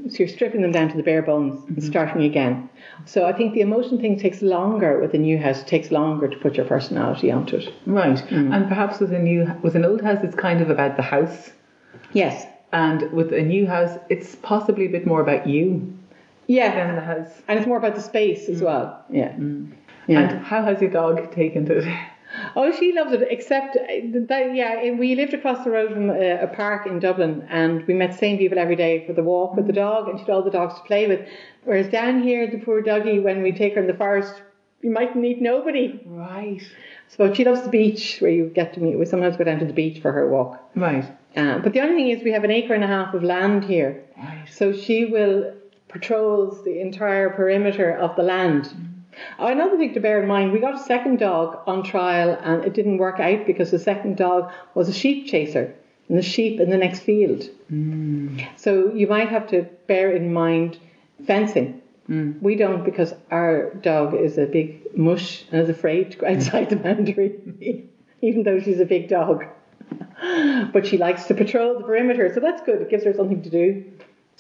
So 0.09 0.17
you're 0.21 0.29
stripping 0.29 0.63
them 0.63 0.73
down 0.73 0.89
to 0.89 0.97
the 0.97 1.03
bare 1.03 1.23
bones 1.23 1.63
and 1.69 1.77
mm-hmm. 1.77 1.91
starting 1.91 2.23
again. 2.23 2.71
So 3.05 3.27
I 3.27 3.33
think 3.33 3.53
the 3.53 3.61
emotion 3.61 3.99
thing 4.01 4.19
takes 4.19 4.41
longer 4.41 4.99
with 4.99 5.13
a 5.15 5.19
new 5.19 5.39
house. 5.39 5.61
It 5.61 5.67
takes 5.67 5.91
longer 5.91 6.27
to 6.29 6.37
put 6.39 6.55
your 6.57 6.67
personality 6.67 7.31
onto 7.31 7.57
it. 7.57 7.73
Right. 7.87 8.17
Mm. 8.17 8.55
And 8.55 8.69
perhaps 8.69 8.99
with 8.99 9.13
a 9.13 9.19
new, 9.19 9.41
with 9.63 9.77
an 9.77 9.85
old 9.85 10.01
house, 10.01 10.21
it's 10.23 10.35
kind 10.35 10.61
of 10.63 10.71
about 10.71 10.97
the 10.97 11.03
house, 11.03 11.51
Yes. 12.13 12.47
and 12.73 13.13
with 13.13 13.33
a 13.33 13.43
new 13.43 13.67
house, 13.67 13.99
it's 14.09 14.37
possibly 14.37 14.87
a 14.87 14.89
bit 14.89 15.07
more 15.07 15.21
about 15.21 15.47
you 15.47 15.93
Yeah. 16.47 16.75
than 16.75 16.97
the 16.97 17.03
house. 17.03 17.43
And 17.47 17.59
it's 17.59 17.69
more 17.69 17.79
about 17.79 17.95
the 17.95 18.01
space 18.01 18.49
as 18.49 18.61
mm. 18.61 18.65
well. 18.65 19.05
Yeah. 19.11 19.33
Mm. 19.33 19.73
Yeah. 20.07 20.21
And 20.21 20.45
how 20.45 20.63
has 20.65 20.81
your 20.81 20.91
dog 20.91 21.31
taken 21.33 21.67
to 21.67 21.79
it? 21.79 21.89
Oh, 22.57 22.73
she 22.73 22.93
loves 22.93 23.13
it. 23.13 23.27
Except 23.31 23.77
uh, 23.77 23.81
that, 24.29 24.55
yeah, 24.55 24.93
we 24.93 25.15
lived 25.15 25.35
across 25.35 25.65
the 25.65 25.71
road 25.71 25.93
from 25.93 26.11
a, 26.11 26.43
a 26.43 26.47
park 26.47 26.87
in 26.87 26.99
Dublin, 26.99 27.47
and 27.51 27.87
we 27.87 27.95
met 27.95 28.13
the 28.13 28.19
same 28.19 28.39
people 28.39 28.59
every 28.59 28.77
day 28.77 29.07
for 29.07 29.13
the 29.13 29.23
walk 29.23 29.57
with 29.57 29.67
the 29.67 29.73
dog, 29.73 30.09
and 30.09 30.19
she 30.19 30.25
had 30.25 30.33
all 30.33 30.43
the 30.43 30.51
dogs 30.51 30.75
to 30.75 30.81
play 30.83 31.07
with. 31.07 31.27
Whereas 31.65 31.89
down 31.89 32.23
here, 32.23 32.51
the 32.51 32.59
poor 32.59 32.81
doggy, 32.83 33.19
when 33.19 33.43
we 33.43 33.53
take 33.53 33.75
her 33.75 33.81
in 33.81 33.87
the 33.87 33.95
forest, 33.95 34.43
you 34.83 34.91
might 34.91 35.15
meet 35.17 35.43
nobody. 35.43 36.01
Right. 36.07 36.63
So 37.09 37.33
she 37.35 37.45
loves 37.45 37.63
the 37.63 37.69
beach, 37.69 38.19
where 38.21 38.31
you 38.31 38.47
get 38.47 38.73
to 38.75 38.81
meet. 38.81 38.99
We 38.99 39.05
sometimes 39.07 39.37
go 39.37 39.45
down 39.45 39.59
to 39.59 39.67
the 39.67 39.73
beach 39.73 40.01
for 40.01 40.13
her 40.13 40.29
walk. 40.29 40.71
Right. 40.75 41.05
Uh, 41.37 41.59
but 41.59 41.73
the 41.73 41.81
only 41.81 41.97
thing 41.97 42.09
is, 42.09 42.25
we 42.25 42.33
have 42.33 42.45
an 42.45 42.51
acre 42.51 42.75
and 42.75 42.83
a 42.85 42.87
half 42.87 43.15
of 43.15 43.23
land 43.23 43.65
here, 43.65 44.05
Right. 44.17 44.45
so 44.51 44.73
she 44.73 45.05
will 45.05 45.55
patrols 45.89 46.65
the 46.65 46.81
entire 46.81 47.31
perimeter 47.31 47.93
of 47.97 48.15
the 48.17 48.23
land. 48.23 48.73
Oh, 49.39 49.47
Another 49.47 49.77
thing 49.77 49.95
to 49.95 50.01
bear 50.01 50.23
in 50.23 50.29
mind, 50.29 50.53
we 50.53 50.59
got 50.59 50.75
a 50.75 50.85
second 50.85 51.19
dog 51.19 51.61
on 51.67 51.83
trial 51.83 52.39
and 52.43 52.65
it 52.65 52.75
didn't 52.75 52.99
work 52.99 53.21
out 53.21 53.47
because 53.47 53.71
the 53.71 53.79
second 53.79 54.17
dog 54.17 54.51
was 54.75 54.89
a 54.89 54.93
sheep 54.93 55.27
chaser 55.27 55.75
and 56.09 56.19
the 56.19 56.23
sheep 56.23 56.61
in 56.61 56.71
the 56.71 56.77
next 56.77 57.01
field. 57.01 57.49
Mm. 57.73 58.47
So 58.57 58.93
you 58.93 59.07
might 59.07 59.29
have 59.29 59.49
to 59.49 59.63
bear 59.87 60.11
in 60.11 60.33
mind 60.33 60.79
fencing. 61.27 61.81
Mm. 62.09 62.43
We 62.43 62.57
don't 62.57 62.85
because 62.85 63.15
our 63.31 63.73
dog 63.75 64.15
is 64.15 64.37
a 64.37 64.47
big 64.47 64.97
mush 64.97 65.45
and 65.53 65.63
is 65.63 65.69
afraid 65.69 66.11
to 66.13 66.19
go 66.19 66.27
outside 66.27 66.71
the 66.71 66.77
boundary, 66.77 67.39
even 68.23 68.43
though 68.43 68.59
she's 68.59 68.81
a 68.81 68.85
big 68.87 69.09
dog. 69.09 69.45
But 70.73 70.87
she 70.87 70.99
likes 70.99 71.25
to 71.25 71.35
patrol 71.35 71.79
the 71.79 71.85
perimeter, 71.85 72.31
so 72.33 72.41
that's 72.41 72.61
good. 72.63 72.83
It 72.83 72.91
gives 72.91 73.05
her 73.05 73.15
something 73.15 73.43
to 73.43 73.51
do. 73.51 73.85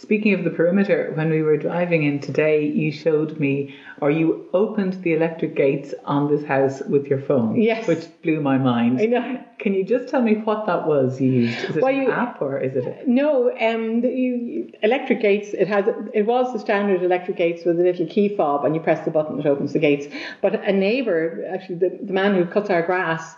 Speaking 0.00 0.32
of 0.32 0.44
the 0.44 0.50
perimeter, 0.50 1.12
when 1.14 1.28
we 1.28 1.42
were 1.42 1.58
driving 1.58 2.04
in 2.04 2.20
today, 2.20 2.64
you 2.66 2.90
showed 2.90 3.38
me, 3.38 3.74
or 4.00 4.10
you 4.10 4.48
opened 4.54 4.94
the 5.02 5.12
electric 5.12 5.54
gates 5.54 5.92
on 6.06 6.34
this 6.34 6.42
house 6.42 6.80
with 6.88 7.06
your 7.08 7.20
phone. 7.20 7.60
Yes. 7.60 7.86
Which 7.86 8.06
blew 8.22 8.40
my 8.40 8.56
mind. 8.56 8.98
I 8.98 9.04
know. 9.04 9.44
Can 9.58 9.74
you 9.74 9.84
just 9.84 10.08
tell 10.08 10.22
me 10.22 10.36
what 10.36 10.64
that 10.64 10.86
was 10.86 11.20
you 11.20 11.30
used? 11.30 11.64
Is 11.68 11.76
it 11.76 11.82
Well, 11.82 11.94
an 11.94 12.02
you- 12.04 12.10
app 12.10 12.40
or 12.40 12.58
is 12.58 12.76
it? 12.76 12.86
A, 12.86 13.10
No, 13.10 13.50
um, 13.50 14.00
the, 14.00 14.08
you, 14.08 14.72
electric 14.82 15.20
gates. 15.20 15.52
It 15.52 15.68
has. 15.68 15.84
It 16.14 16.22
was 16.24 16.50
the 16.54 16.58
standard 16.60 17.02
electric 17.02 17.36
gates 17.36 17.66
with 17.66 17.78
a 17.78 17.82
little 17.82 18.06
key 18.06 18.34
fob, 18.34 18.64
and 18.64 18.74
you 18.74 18.80
press 18.80 19.04
the 19.04 19.10
button, 19.10 19.38
it 19.38 19.44
opens 19.44 19.74
the 19.74 19.80
gates. 19.80 20.06
But 20.40 20.64
a 20.66 20.72
neighbour, 20.72 21.44
actually, 21.52 21.74
the, 21.76 21.98
the 22.02 22.14
man 22.14 22.34
who 22.36 22.46
cuts 22.46 22.70
our 22.70 22.80
grass, 22.82 23.36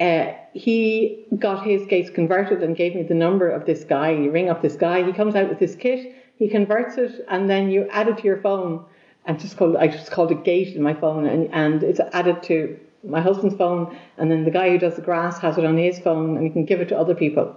uh, 0.00 0.32
he 0.52 1.26
got 1.38 1.66
his 1.66 1.86
gates 1.86 2.10
converted 2.10 2.62
and 2.62 2.76
gave 2.76 2.94
me 2.94 3.02
the 3.02 3.14
number 3.14 3.48
of 3.48 3.66
this 3.66 3.84
guy. 3.84 4.10
You 4.10 4.30
ring 4.30 4.48
up 4.48 4.62
this 4.62 4.76
guy. 4.76 5.04
He 5.04 5.12
comes 5.12 5.34
out 5.34 5.48
with 5.48 5.58
this 5.58 5.74
kit. 5.74 6.14
He 6.36 6.48
converts 6.48 6.98
it, 6.98 7.24
and 7.28 7.48
then 7.48 7.70
you 7.70 7.86
add 7.90 8.08
it 8.08 8.18
to 8.18 8.24
your 8.24 8.38
phone. 8.38 8.84
And 9.26 9.40
just 9.40 9.56
called. 9.56 9.76
I 9.76 9.86
just 9.86 10.10
called 10.10 10.32
it 10.32 10.44
gate 10.44 10.76
in 10.76 10.82
my 10.82 10.94
phone, 10.94 11.26
and 11.26 11.48
and 11.54 11.82
it's 11.82 12.00
added 12.12 12.42
to 12.44 12.78
my 13.02 13.20
husband's 13.20 13.56
phone, 13.56 13.96
and 14.18 14.30
then 14.30 14.44
the 14.44 14.50
guy 14.50 14.70
who 14.70 14.78
does 14.78 14.96
the 14.96 15.02
grass 15.02 15.38
has 15.38 15.56
it 15.56 15.64
on 15.64 15.78
his 15.78 15.98
phone, 15.98 16.36
and 16.36 16.44
he 16.44 16.50
can 16.50 16.64
give 16.64 16.80
it 16.80 16.88
to 16.88 16.98
other 16.98 17.14
people. 17.14 17.56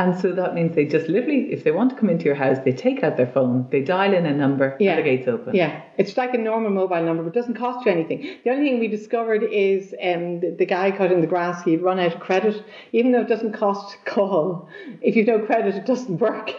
And 0.00 0.18
so 0.18 0.32
that 0.32 0.54
means 0.54 0.74
they 0.74 0.86
just 0.86 1.08
literally, 1.08 1.52
if 1.52 1.62
they 1.64 1.72
want 1.72 1.90
to 1.90 1.96
come 1.96 2.08
into 2.08 2.24
your 2.24 2.34
house, 2.34 2.56
they 2.64 2.72
take 2.72 3.02
out 3.04 3.18
their 3.18 3.26
phone, 3.26 3.66
they 3.70 3.82
dial 3.82 4.14
in 4.14 4.24
a 4.24 4.34
number, 4.34 4.76
Yeah. 4.80 4.92
and 4.92 4.98
the 5.00 5.02
gates 5.10 5.28
open. 5.28 5.54
Yeah, 5.54 5.82
it's 5.98 6.16
like 6.16 6.32
a 6.32 6.38
normal 6.38 6.70
mobile 6.70 7.02
number, 7.04 7.22
but 7.22 7.36
it 7.36 7.38
doesn't 7.40 7.54
cost 7.54 7.84
you 7.84 7.92
anything. 7.92 8.20
The 8.42 8.50
only 8.50 8.64
thing 8.70 8.80
we 8.80 8.88
discovered 8.88 9.42
is 9.42 9.94
um, 10.02 10.40
the, 10.40 10.50
the 10.58 10.64
guy 10.64 10.90
cutting 10.90 11.20
the 11.20 11.26
grass, 11.26 11.62
he'd 11.64 11.82
run 11.82 12.00
out 12.00 12.14
of 12.14 12.20
credit. 12.20 12.64
Even 12.92 13.12
though 13.12 13.20
it 13.20 13.28
doesn't 13.28 13.52
cost 13.52 13.92
to 13.92 13.98
call, 14.10 14.68
if 15.02 15.16
you've 15.16 15.26
no 15.26 15.38
credit, 15.40 15.74
it 15.74 15.84
doesn't 15.86 16.18
work. 16.18 16.50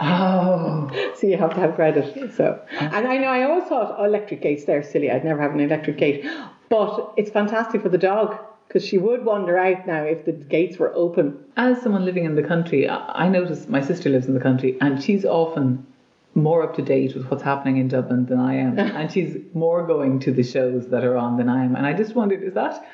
Oh. 0.00 0.90
So 1.16 1.26
you 1.26 1.38
have 1.38 1.54
to 1.54 1.60
have 1.60 1.74
credit. 1.76 2.34
So, 2.34 2.60
and 2.78 3.08
I 3.08 3.16
know 3.16 3.28
I 3.28 3.44
always 3.44 3.64
thought, 3.68 3.94
oh, 3.98 4.04
electric 4.04 4.42
gates, 4.42 4.66
they're 4.66 4.82
silly. 4.82 5.10
I'd 5.10 5.24
never 5.24 5.40
have 5.40 5.52
an 5.52 5.60
electric 5.60 5.96
gate. 5.96 6.26
But 6.68 7.14
it's 7.16 7.30
fantastic 7.30 7.80
for 7.80 7.88
the 7.88 7.96
dog 8.12 8.36
because 8.66 8.84
she 8.84 8.98
would 8.98 9.24
wander 9.24 9.56
out 9.56 9.86
now 9.86 10.02
if 10.02 10.24
the 10.24 10.32
gates 10.32 10.78
were 10.78 10.92
open. 10.94 11.38
As 11.56 11.80
someone 11.82 12.04
living 12.04 12.24
in 12.24 12.34
the 12.34 12.42
country, 12.42 12.88
I 12.88 13.28
notice 13.28 13.68
my 13.68 13.80
sister 13.80 14.10
lives 14.10 14.26
in 14.26 14.34
the 14.34 14.40
country 14.40 14.76
and 14.80 15.02
she's 15.02 15.24
often 15.24 15.86
more 16.34 16.62
up 16.62 16.74
to 16.76 16.82
date 16.82 17.14
with 17.14 17.30
what's 17.30 17.42
happening 17.42 17.78
in 17.78 17.88
Dublin 17.88 18.26
than 18.26 18.38
I 18.38 18.54
am. 18.56 18.78
and 18.78 19.10
she's 19.10 19.38
more 19.54 19.86
going 19.86 20.18
to 20.20 20.32
the 20.32 20.42
shows 20.42 20.88
that 20.88 21.04
are 21.04 21.16
on 21.16 21.36
than 21.36 21.48
I 21.48 21.64
am. 21.64 21.76
And 21.76 21.86
I 21.86 21.94
just 21.94 22.14
wondered, 22.14 22.42
is 22.42 22.54
that 22.54 22.86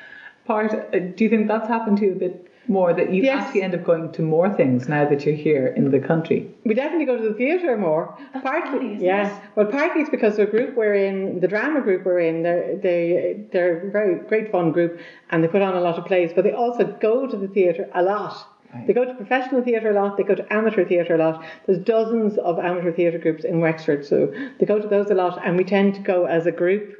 part, 0.45 0.73
uh, 0.73 0.99
do 0.99 1.23
you 1.23 1.29
think 1.29 1.47
that's 1.47 1.67
happened 1.67 1.97
to 1.97 2.05
you 2.05 2.11
a 2.13 2.15
bit? 2.15 2.47
More 2.67 2.93
that 2.93 3.11
you 3.11 3.23
Yes. 3.23 3.43
actually 3.43 3.61
end 3.61 3.75
up 3.75 3.83
going 3.83 4.11
to 4.11 4.21
more 4.21 4.49
things 4.49 4.87
now 4.87 5.07
that 5.09 5.25
you're 5.25 5.35
here 5.35 5.67
in 5.67 5.91
the 5.91 5.99
country. 5.99 6.49
We 6.65 6.73
definitely 6.73 7.05
go 7.05 7.17
to 7.17 7.27
the 7.29 7.33
theatre 7.33 7.77
more. 7.77 8.17
partly, 8.41 8.71
funny, 8.79 8.95
isn't 8.95 9.05
yeah. 9.05 9.35
it? 9.37 9.43
Well, 9.55 9.65
partly 9.65 10.01
it's 10.01 10.09
because 10.09 10.37
the 10.37 10.45
group 10.45 10.75
we're 10.75 10.95
in, 10.95 11.39
the 11.41 11.47
drama 11.47 11.81
group 11.81 12.05
we're 12.05 12.19
in, 12.19 12.43
they're 12.43 12.75
they 12.77 13.45
they're 13.51 13.87
a 13.87 13.91
very 13.91 14.15
great 14.27 14.51
fun 14.51 14.71
group, 14.71 14.99
and 15.31 15.43
they 15.43 15.47
put 15.47 15.61
on 15.61 15.75
a 15.75 15.81
lot 15.81 15.97
of 15.99 16.05
plays. 16.05 16.31
But 16.33 16.43
they 16.45 16.53
also 16.53 16.85
go 17.01 17.27
to 17.27 17.35
the 17.35 17.47
theatre 17.47 17.89
a 17.93 18.01
lot. 18.01 18.47
Right. 18.73 18.87
They 18.87 18.93
go 18.93 19.05
to 19.05 19.13
professional 19.13 19.61
theatre 19.61 19.91
a 19.91 19.93
lot. 19.93 20.17
They 20.17 20.23
go 20.23 20.33
to 20.33 20.51
amateur 20.51 20.83
theatre 20.83 21.15
a 21.15 21.17
lot. 21.19 21.43
There's 21.67 21.77
dozens 21.79 22.37
of 22.39 22.57
amateur 22.57 22.91
theatre 22.91 23.19
groups 23.19 23.43
in 23.43 23.59
Wexford, 23.59 24.05
so 24.05 24.33
they 24.59 24.65
go 24.65 24.79
to 24.79 24.87
those 24.87 25.11
a 25.11 25.13
lot, 25.13 25.39
and 25.45 25.57
we 25.57 25.63
tend 25.63 25.95
to 25.95 26.01
go 26.01 26.25
as 26.25 26.45
a 26.47 26.51
group. 26.51 26.99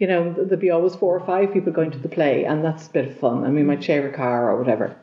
You 0.00 0.06
know, 0.06 0.32
there'll 0.32 0.56
be 0.56 0.70
always 0.70 0.94
four 0.96 1.14
or 1.14 1.24
five 1.26 1.52
people 1.52 1.72
going 1.72 1.90
to 1.90 1.98
the 1.98 2.08
play, 2.08 2.46
and 2.46 2.64
that's 2.64 2.86
a 2.86 2.90
bit 2.90 3.08
of 3.08 3.18
fun. 3.18 3.44
And 3.44 3.54
we 3.54 3.62
might 3.62 3.84
share 3.84 4.08
a 4.08 4.12
car 4.12 4.50
or 4.50 4.58
whatever. 4.58 4.96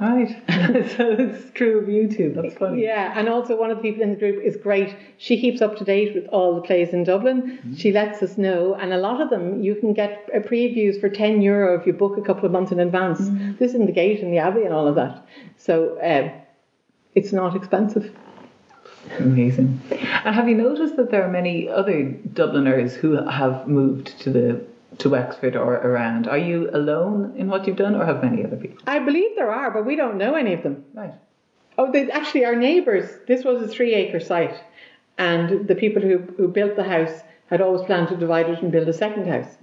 Right. 0.00 0.30
so 0.96 1.12
it's 1.18 1.50
true 1.52 1.78
of 1.78 1.90
you 1.90 2.08
too. 2.08 2.32
That's 2.34 2.54
funny. 2.54 2.82
Yeah, 2.82 3.12
and 3.14 3.28
also 3.28 3.54
one 3.54 3.70
of 3.70 3.76
the 3.76 3.82
people 3.82 4.02
in 4.02 4.10
the 4.10 4.16
group 4.16 4.42
is 4.42 4.56
great. 4.56 4.96
She 5.18 5.38
keeps 5.38 5.60
up 5.60 5.76
to 5.76 5.84
date 5.84 6.14
with 6.14 6.26
all 6.28 6.54
the 6.56 6.62
plays 6.62 6.94
in 6.94 7.04
Dublin. 7.04 7.76
She 7.76 7.92
lets 7.92 8.22
us 8.22 8.38
know, 8.38 8.74
and 8.74 8.94
a 8.94 8.98
lot 8.98 9.20
of 9.20 9.28
them 9.28 9.62
you 9.62 9.74
can 9.74 9.92
get 9.92 10.28
uh, 10.34 10.38
previews 10.38 10.98
for 10.98 11.10
10 11.10 11.42
euro 11.42 11.78
if 11.78 11.86
you 11.86 11.92
book 11.92 12.16
a 12.16 12.22
couple 12.22 12.46
of 12.46 12.50
months 12.50 12.72
in 12.72 12.80
advance. 12.80 13.20
This 13.58 13.70
is 13.70 13.74
in 13.74 13.84
the 13.84 13.92
gate 13.92 14.22
and 14.22 14.32
the 14.32 14.38
Abbey 14.38 14.62
and 14.62 14.72
all 14.72 14.88
of 14.88 14.94
that. 14.94 15.24
So 15.58 15.98
uh, 15.98 16.32
it's 17.14 17.32
not 17.32 17.54
expensive. 17.54 18.10
Amazing. 19.18 19.80
And 20.24 20.34
have 20.34 20.48
you 20.48 20.54
noticed 20.54 20.96
that 20.96 21.10
there 21.10 21.22
are 21.22 21.30
many 21.30 21.68
other 21.68 22.02
Dubliners 22.32 22.94
who 22.94 23.22
have 23.26 23.66
moved 23.66 24.18
to 24.20 24.30
the 24.30 24.64
to 24.98 25.08
Wexford 25.08 25.56
or 25.56 25.74
around? 25.74 26.28
Are 26.28 26.38
you 26.38 26.70
alone 26.72 27.34
in 27.36 27.48
what 27.48 27.66
you've 27.66 27.76
done, 27.76 27.94
or 27.94 28.04
have 28.04 28.22
many 28.22 28.44
other 28.44 28.56
people? 28.56 28.78
I 28.86 28.98
believe 28.98 29.34
there 29.36 29.50
are, 29.50 29.70
but 29.70 29.86
we 29.86 29.96
don't 29.96 30.18
know 30.18 30.34
any 30.34 30.52
of 30.52 30.62
them. 30.62 30.84
Right. 30.94 31.14
Oh, 31.78 31.90
they, 31.90 32.10
actually, 32.10 32.44
our 32.44 32.54
neighbours, 32.54 33.10
this 33.26 33.44
was 33.44 33.62
a 33.62 33.68
three 33.68 33.94
acre 33.94 34.20
site, 34.20 34.62
and 35.18 35.66
the 35.66 35.74
people 35.74 36.02
who, 36.02 36.18
who 36.36 36.48
built 36.48 36.76
the 36.76 36.84
house 36.84 37.22
had 37.46 37.60
always 37.60 37.82
planned 37.82 38.08
to 38.08 38.16
divide 38.16 38.48
it 38.48 38.62
and 38.62 38.70
build 38.70 38.88
a 38.88 38.92
second 38.92 39.26
house. 39.26 39.56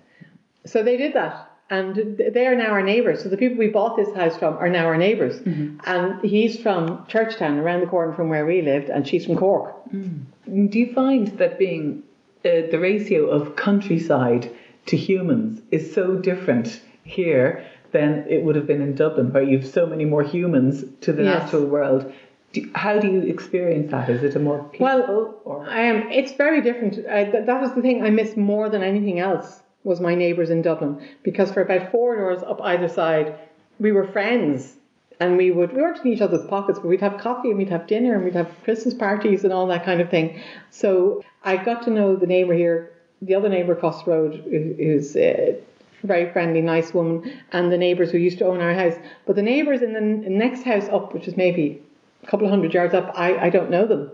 So 0.65 0.83
they 0.83 0.97
did 0.97 1.13
that, 1.13 1.48
and 1.69 2.17
they 2.33 2.47
are 2.47 2.55
now 2.55 2.71
our 2.71 2.81
neighbours. 2.81 3.21
So 3.23 3.29
the 3.29 3.37
people 3.37 3.57
we 3.57 3.67
bought 3.67 3.95
this 3.95 4.13
house 4.15 4.35
from 4.37 4.55
are 4.57 4.69
now 4.69 4.85
our 4.85 4.97
neighbours. 4.97 5.39
And 5.85 6.19
he's 6.23 6.59
from 6.59 7.05
Churchtown, 7.07 7.57
around 7.59 7.81
the 7.81 7.87
corner 7.87 8.13
from 8.13 8.29
where 8.29 8.45
we 8.45 8.61
lived, 8.61 8.89
and 8.89 9.07
she's 9.07 9.25
from 9.25 9.35
Cork. 9.37 9.75
Do 9.91 10.79
you 10.79 10.93
find 10.93 11.27
that 11.37 11.59
being 11.59 12.03
uh, 12.45 12.49
the 12.71 12.79
ratio 12.79 13.27
of 13.29 13.55
countryside 13.55 14.51
to 14.87 14.97
humans 14.97 15.61
is 15.71 15.93
so 15.93 16.15
different 16.15 16.81
here 17.03 17.65
than 17.91 18.25
it 18.27 18.43
would 18.43 18.55
have 18.55 18.65
been 18.67 18.81
in 18.81 18.95
Dublin, 18.95 19.31
where 19.33 19.43
you've 19.43 19.65
so 19.65 19.85
many 19.85 20.05
more 20.05 20.23
humans 20.23 20.83
to 21.01 21.13
the 21.13 21.23
Yes. 21.23 21.43
natural 21.43 21.65
world? 21.65 22.11
Do, 22.53 22.67
how 22.73 22.97
do 22.99 23.07
you 23.07 23.21
experience 23.21 23.91
that? 23.91 24.09
Is 24.09 24.23
it 24.23 24.35
a 24.35 24.39
more 24.39 24.63
peaceful 24.69 24.85
Well, 24.87 25.35
or 25.45 25.61
Um, 25.69 26.09
it's 26.11 26.31
very 26.33 26.61
different. 26.61 26.97
Uh, 27.07 27.25
th- 27.31 27.45
that 27.45 27.61
was 27.61 27.73
the 27.75 27.81
thing 27.83 28.03
I 28.03 28.09
missed 28.09 28.37
more 28.37 28.69
than 28.69 28.81
anything 28.81 29.19
else 29.19 29.61
was 29.83 29.99
my 29.99 30.15
neighbours 30.15 30.49
in 30.49 30.61
Dublin 30.61 31.07
because 31.23 31.51
for 31.51 31.61
about 31.61 31.91
four 31.91 32.15
doors 32.15 32.43
up 32.43 32.61
either 32.61 32.89
side, 32.89 33.37
we 33.79 33.91
were 33.91 34.05
friends 34.07 34.75
and 35.19 35.37
we 35.37 35.51
would 35.51 35.73
we 35.73 35.81
weren't 35.81 36.03
in 36.03 36.11
each 36.11 36.21
other's 36.21 36.45
pockets, 36.47 36.79
but 36.79 36.87
we'd 36.87 37.01
have 37.01 37.17
coffee 37.17 37.49
and 37.49 37.57
we'd 37.57 37.69
have 37.69 37.87
dinner 37.87 38.15
and 38.15 38.23
we'd 38.23 38.35
have 38.35 38.51
Christmas 38.63 38.93
parties 38.93 39.43
and 39.43 39.53
all 39.53 39.67
that 39.67 39.85
kind 39.85 40.01
of 40.01 40.09
thing. 40.09 40.41
So 40.69 41.23
I 41.43 41.57
got 41.57 41.83
to 41.83 41.89
know 41.89 42.15
the 42.15 42.27
neighbour 42.27 42.53
here, 42.53 42.91
the 43.21 43.35
other 43.35 43.49
neighbour 43.49 43.73
across 43.73 44.03
the 44.03 44.11
road, 44.11 44.43
who's. 44.49 45.15
Uh, 45.15 45.55
very 46.03 46.31
friendly, 46.31 46.61
nice 46.61 46.93
woman, 46.93 47.41
and 47.51 47.71
the 47.71 47.77
neighbours 47.77 48.11
who 48.11 48.17
used 48.17 48.37
to 48.39 48.45
own 48.45 48.61
our 48.61 48.73
house. 48.73 48.93
But 49.25 49.35
the 49.35 49.41
neighbours 49.41 49.81
in 49.81 49.91
the 49.91 50.29
next 50.29 50.63
house 50.63 50.87
up, 50.87 51.13
which 51.13 51.27
is 51.27 51.35
maybe 51.35 51.81
a 52.23 52.27
couple 52.27 52.45
of 52.45 52.51
hundred 52.51 52.73
yards 52.73 52.93
up, 52.93 53.11
I, 53.15 53.35
I 53.37 53.49
don't 53.49 53.69
know 53.69 53.85
them 53.85 54.09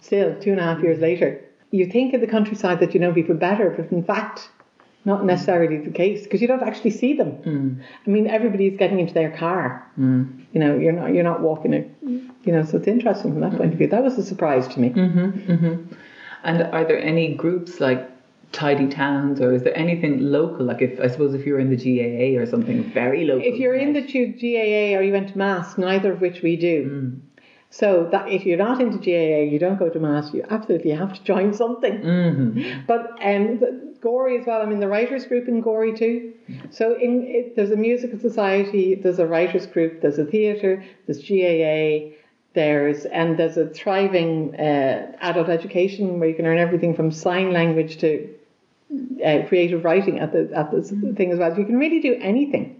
still 0.00 0.38
two 0.40 0.52
and 0.52 0.60
a 0.60 0.62
half 0.62 0.82
years 0.82 1.00
later. 1.00 1.40
You 1.70 1.86
think 1.86 2.14
in 2.14 2.20
the 2.20 2.26
countryside 2.26 2.80
that 2.80 2.94
you 2.94 3.00
know 3.00 3.12
people 3.12 3.34
better, 3.34 3.70
but 3.70 3.90
in 3.90 4.04
fact, 4.04 4.50
not 5.06 5.24
necessarily 5.24 5.78
the 5.78 5.90
case 5.92 6.24
because 6.24 6.42
you 6.42 6.48
don't 6.48 6.64
actually 6.64 6.90
see 6.90 7.14
them. 7.14 7.32
Mm. 7.44 7.82
I 8.06 8.10
mean, 8.10 8.26
everybody's 8.26 8.76
getting 8.76 8.98
into 8.98 9.14
their 9.14 9.30
car. 9.30 9.88
Mm. 9.98 10.44
You 10.52 10.60
know, 10.60 10.76
you're 10.76 10.92
not 10.92 11.14
you're 11.14 11.24
not 11.24 11.40
walking 11.40 11.72
it. 11.72 11.90
You 12.02 12.52
know, 12.52 12.64
so 12.64 12.76
it's 12.76 12.88
interesting 12.88 13.32
from 13.32 13.40
that 13.40 13.56
point 13.56 13.72
of 13.72 13.78
view. 13.78 13.86
That 13.86 14.02
was 14.02 14.18
a 14.18 14.24
surprise 14.24 14.66
to 14.68 14.80
me. 14.80 14.90
Mm-hmm, 14.90 15.52
mm-hmm. 15.52 15.94
And 16.42 16.62
are 16.62 16.84
there 16.84 17.00
any 17.00 17.34
groups 17.34 17.80
like 17.80 18.10
Tidy 18.52 18.88
Towns, 18.88 19.40
or 19.40 19.52
is 19.52 19.62
there 19.62 19.76
anything 19.76 20.20
local? 20.20 20.66
Like, 20.66 20.82
if 20.82 21.00
I 21.00 21.06
suppose 21.08 21.34
if 21.34 21.46
you're 21.46 21.60
in 21.60 21.70
the 21.70 21.76
GAA 21.76 22.40
or 22.40 22.46
something 22.46 22.92
very 22.92 23.24
local. 23.24 23.46
If 23.46 23.58
you're 23.58 23.74
in 23.74 23.92
the 23.92 24.02
GAA 24.02 24.98
or 24.98 25.02
you 25.02 25.12
went 25.12 25.28
to 25.30 25.38
Mass, 25.38 25.78
neither 25.78 26.12
of 26.12 26.20
which 26.20 26.42
we 26.42 26.56
do. 26.56 26.90
Mm. 26.90 27.20
So 27.70 28.08
that 28.12 28.28
if 28.28 28.46
you're 28.46 28.56
not 28.56 28.80
into 28.80 28.98
GAA, 28.98 29.50
you 29.50 29.58
don't 29.58 29.78
go 29.78 29.88
to 29.88 29.98
Mass. 29.98 30.32
You 30.32 30.44
absolutely 30.48 30.92
have 30.92 31.14
to 31.14 31.22
join 31.24 31.52
something. 31.52 31.98
Mm-hmm. 31.98 32.86
But 32.86 33.10
um, 33.20 33.58
the, 33.58 33.86
Gorey 34.00 34.38
as 34.38 34.46
well. 34.46 34.62
I'm 34.62 34.72
in 34.72 34.80
the 34.80 34.88
writers 34.88 35.26
group 35.26 35.48
in 35.48 35.60
Gorey 35.60 35.92
too. 35.96 36.32
So 36.70 36.96
in 36.96 37.24
it, 37.26 37.56
there's 37.56 37.72
a 37.72 37.76
musical 37.76 38.18
society, 38.18 38.94
there's 38.94 39.18
a 39.18 39.26
writers 39.26 39.66
group, 39.66 40.00
there's 40.00 40.18
a 40.18 40.24
theatre, 40.24 40.84
there's 41.06 41.18
GAA, 41.18 42.14
there's 42.54 43.04
and 43.06 43.36
there's 43.38 43.56
a 43.56 43.68
thriving 43.68 44.54
uh, 44.56 45.12
adult 45.20 45.48
education 45.48 46.20
where 46.20 46.28
you 46.28 46.34
can 46.34 46.44
learn 46.44 46.58
everything 46.58 46.94
from 46.94 47.10
sign 47.10 47.52
language 47.52 47.98
to 47.98 48.32
uh, 49.24 49.46
creative 49.48 49.84
writing 49.84 50.18
at 50.20 50.32
the 50.32 50.50
at 50.54 50.70
this 50.70 50.90
thing 50.90 51.32
as 51.32 51.38
well. 51.38 51.56
You 51.58 51.64
can 51.64 51.78
really 51.78 52.00
do 52.00 52.16
anything. 52.20 52.76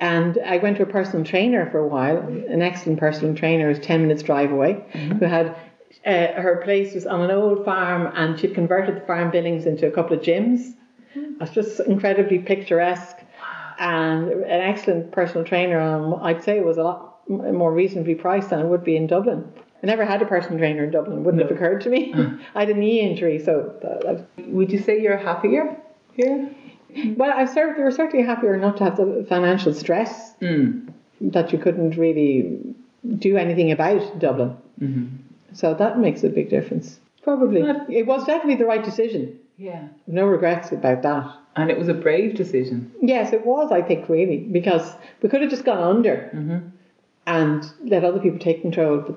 And 0.00 0.38
I 0.44 0.58
went 0.58 0.76
to 0.78 0.82
a 0.82 0.86
personal 0.86 1.24
trainer 1.24 1.70
for 1.70 1.78
a 1.78 1.88
while, 1.88 2.18
an 2.18 2.62
excellent 2.62 2.98
personal 3.00 3.34
trainer, 3.34 3.72
who's 3.72 3.84
ten 3.84 4.02
minutes 4.02 4.22
drive 4.22 4.52
away, 4.52 4.84
who 4.92 5.24
had. 5.24 5.56
Uh, 6.04 6.32
her 6.40 6.60
place 6.62 6.94
was 6.94 7.06
on 7.06 7.20
an 7.22 7.30
old 7.30 7.64
farm, 7.64 8.12
and 8.14 8.38
she'd 8.38 8.54
converted 8.54 8.94
the 8.96 9.00
farm 9.06 9.30
buildings 9.30 9.66
into 9.66 9.86
a 9.86 9.90
couple 9.90 10.16
of 10.16 10.22
gyms. 10.22 10.74
It's 11.40 11.52
just 11.52 11.80
incredibly 11.80 12.38
picturesque, 12.38 13.16
and 13.78 14.28
an 14.30 14.60
excellent 14.60 15.10
personal 15.10 15.44
trainer. 15.44 15.80
Um, 15.80 16.14
I'd 16.22 16.44
say 16.44 16.58
it 16.58 16.64
was 16.64 16.76
a 16.76 16.84
lot 16.84 17.28
more 17.28 17.72
reasonably 17.72 18.14
priced 18.14 18.50
than 18.50 18.60
it 18.60 18.66
would 18.66 18.84
be 18.84 18.96
in 18.96 19.06
Dublin. 19.08 19.52
I 19.82 19.86
never 19.86 20.04
had 20.04 20.22
a 20.22 20.26
personal 20.26 20.58
trainer 20.58 20.84
in 20.84 20.90
Dublin; 20.90 21.18
it 21.18 21.20
wouldn't 21.20 21.42
have 21.42 21.50
occurred 21.50 21.80
to 21.82 21.90
me. 21.90 22.14
I 22.54 22.60
had 22.60 22.70
a 22.70 22.74
knee 22.74 23.00
injury, 23.00 23.38
so 23.38 23.74
uh, 23.82 24.04
that, 24.04 24.26
that 24.36 24.48
Would 24.48 24.72
you 24.72 24.78
say 24.78 25.00
you're 25.00 25.16
happier 25.16 25.76
here? 26.14 26.50
Well, 27.16 27.32
I 27.32 27.44
cer- 27.44 27.74
we 27.76 27.82
were 27.82 27.90
certainly 27.90 28.24
happier 28.24 28.56
not 28.56 28.78
to 28.78 28.84
have 28.84 28.96
the 28.96 29.26
financial 29.28 29.74
stress 29.74 30.34
Mm. 30.40 30.92
that 31.20 31.52
you 31.52 31.58
couldn't 31.58 31.96
really 31.96 32.58
do 33.18 33.36
anything 33.36 33.70
about 33.70 34.02
in 34.02 34.18
Dublin. 34.18 34.56
Mm-hmm. 34.80 35.06
So 35.52 35.74
that 35.74 35.98
makes 35.98 36.24
a 36.24 36.28
big 36.28 36.50
difference. 36.50 37.00
Probably. 37.22 37.62
But- 37.62 37.86
it 37.90 38.06
was 38.06 38.24
definitely 38.24 38.56
the 38.56 38.66
right 38.66 38.84
decision. 38.84 39.38
Yeah. 39.58 39.88
No 40.06 40.26
regrets 40.26 40.72
about 40.72 41.02
that. 41.02 41.34
And 41.56 41.70
it 41.70 41.78
was 41.78 41.88
a 41.88 41.94
brave 41.94 42.34
decision. 42.34 42.92
Yes, 43.00 43.32
it 43.32 43.46
was, 43.46 43.72
I 43.72 43.80
think, 43.80 44.08
really, 44.08 44.38
because 44.38 44.92
we 45.22 45.30
could 45.30 45.40
have 45.40 45.50
just 45.50 45.64
gone 45.64 45.82
under 45.82 46.30
mm-hmm. 46.34 46.68
and 47.26 47.64
let 47.84 48.04
other 48.04 48.20
people 48.20 48.38
take 48.38 48.60
control, 48.60 48.98
but 49.00 49.16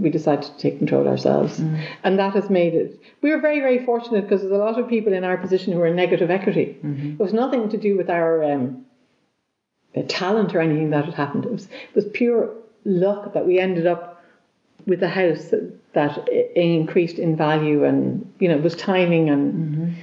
we 0.00 0.10
decided 0.10 0.44
to 0.44 0.56
take 0.58 0.78
control 0.78 1.06
ourselves. 1.08 1.58
And 2.04 2.18
that 2.18 2.34
has 2.34 2.48
made 2.50 2.74
it. 2.74 3.00
We 3.20 3.30
were 3.30 3.40
very, 3.40 3.60
very 3.60 3.84
fortunate 3.84 4.22
because 4.22 4.40
there's 4.40 4.52
a 4.52 4.56
lot 4.56 4.78
of 4.78 4.88
people 4.88 5.12
in 5.12 5.24
our 5.24 5.36
position 5.36 5.72
who 5.72 5.80
are 5.80 5.86
in 5.86 5.96
negative 5.96 6.30
equity. 6.30 6.78
It 7.12 7.18
was 7.18 7.32
nothing 7.32 7.68
to 7.70 7.76
do 7.76 7.96
with 7.96 8.08
our 8.10 8.42
um, 8.44 8.84
uh, 9.96 10.02
talent 10.08 10.54
or 10.54 10.60
anything 10.60 10.90
that 10.90 11.04
had 11.04 11.14
happened. 11.14 11.44
It 11.44 11.52
was, 11.52 11.64
it 11.66 11.94
was 11.94 12.06
pure 12.12 12.54
luck 12.84 13.34
that 13.34 13.46
we 13.46 13.58
ended 13.58 13.86
up 13.86 14.24
with 14.86 15.02
a 15.02 15.08
house 15.08 15.44
that, 15.46 15.72
that 15.92 16.28
increased 16.56 17.18
in 17.18 17.36
value 17.36 17.84
and, 17.84 18.32
you 18.38 18.48
know, 18.48 18.56
it 18.56 18.62
was 18.62 18.74
timing 18.74 19.30
and 19.30 19.96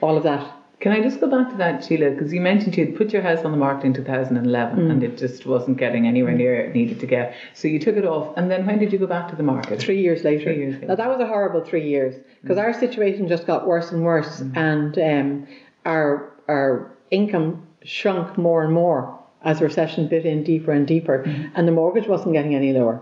all 0.00 0.16
of 0.16 0.24
that. 0.24 0.57
Can 0.80 0.92
I 0.92 1.00
just 1.02 1.20
go 1.20 1.28
back 1.28 1.50
to 1.50 1.56
that, 1.56 1.84
Sheila? 1.84 2.10
Because 2.10 2.32
you 2.32 2.40
mentioned 2.40 2.76
you 2.76 2.86
had 2.86 2.96
put 2.96 3.12
your 3.12 3.22
house 3.22 3.44
on 3.44 3.50
the 3.50 3.56
market 3.56 3.86
in 3.86 3.94
2011 3.94 4.78
Mm. 4.78 4.90
and 4.92 5.02
it 5.02 5.18
just 5.18 5.44
wasn't 5.44 5.76
getting 5.76 6.06
anywhere 6.06 6.32
near 6.32 6.54
it 6.60 6.74
needed 6.74 7.00
to 7.00 7.06
get. 7.06 7.34
So 7.52 7.66
you 7.66 7.80
took 7.80 7.96
it 7.96 8.04
off. 8.06 8.36
And 8.36 8.48
then 8.50 8.64
when 8.64 8.78
did 8.78 8.92
you 8.92 8.98
go 8.98 9.06
back 9.06 9.28
to 9.30 9.36
the 9.36 9.42
market? 9.42 9.80
Three 9.80 10.00
years 10.00 10.22
later. 10.22 10.44
Three 10.44 10.58
years 10.58 10.74
later. 10.74 10.86
Now 10.86 10.94
that 10.94 11.08
was 11.08 11.18
a 11.20 11.26
horrible 11.26 11.62
three 11.64 11.88
years 11.88 12.14
because 12.42 12.58
our 12.58 12.72
situation 12.72 13.26
just 13.26 13.46
got 13.46 13.66
worse 13.66 13.90
and 13.90 14.04
worse, 14.04 14.40
and 14.54 14.96
um, 14.98 15.46
our 15.84 16.30
our 16.48 16.92
income 17.10 17.66
shrunk 17.82 18.38
more 18.38 18.62
and 18.62 18.72
more 18.72 19.18
as 19.44 19.58
the 19.60 19.64
recession 19.64 20.08
bit 20.08 20.26
in 20.26 20.42
deeper 20.44 20.72
and 20.72 20.86
deeper, 20.86 21.22
and 21.54 21.66
the 21.68 21.72
mortgage 21.72 22.06
wasn't 22.08 22.32
getting 22.32 22.54
any 22.54 22.72
lower. 22.72 23.00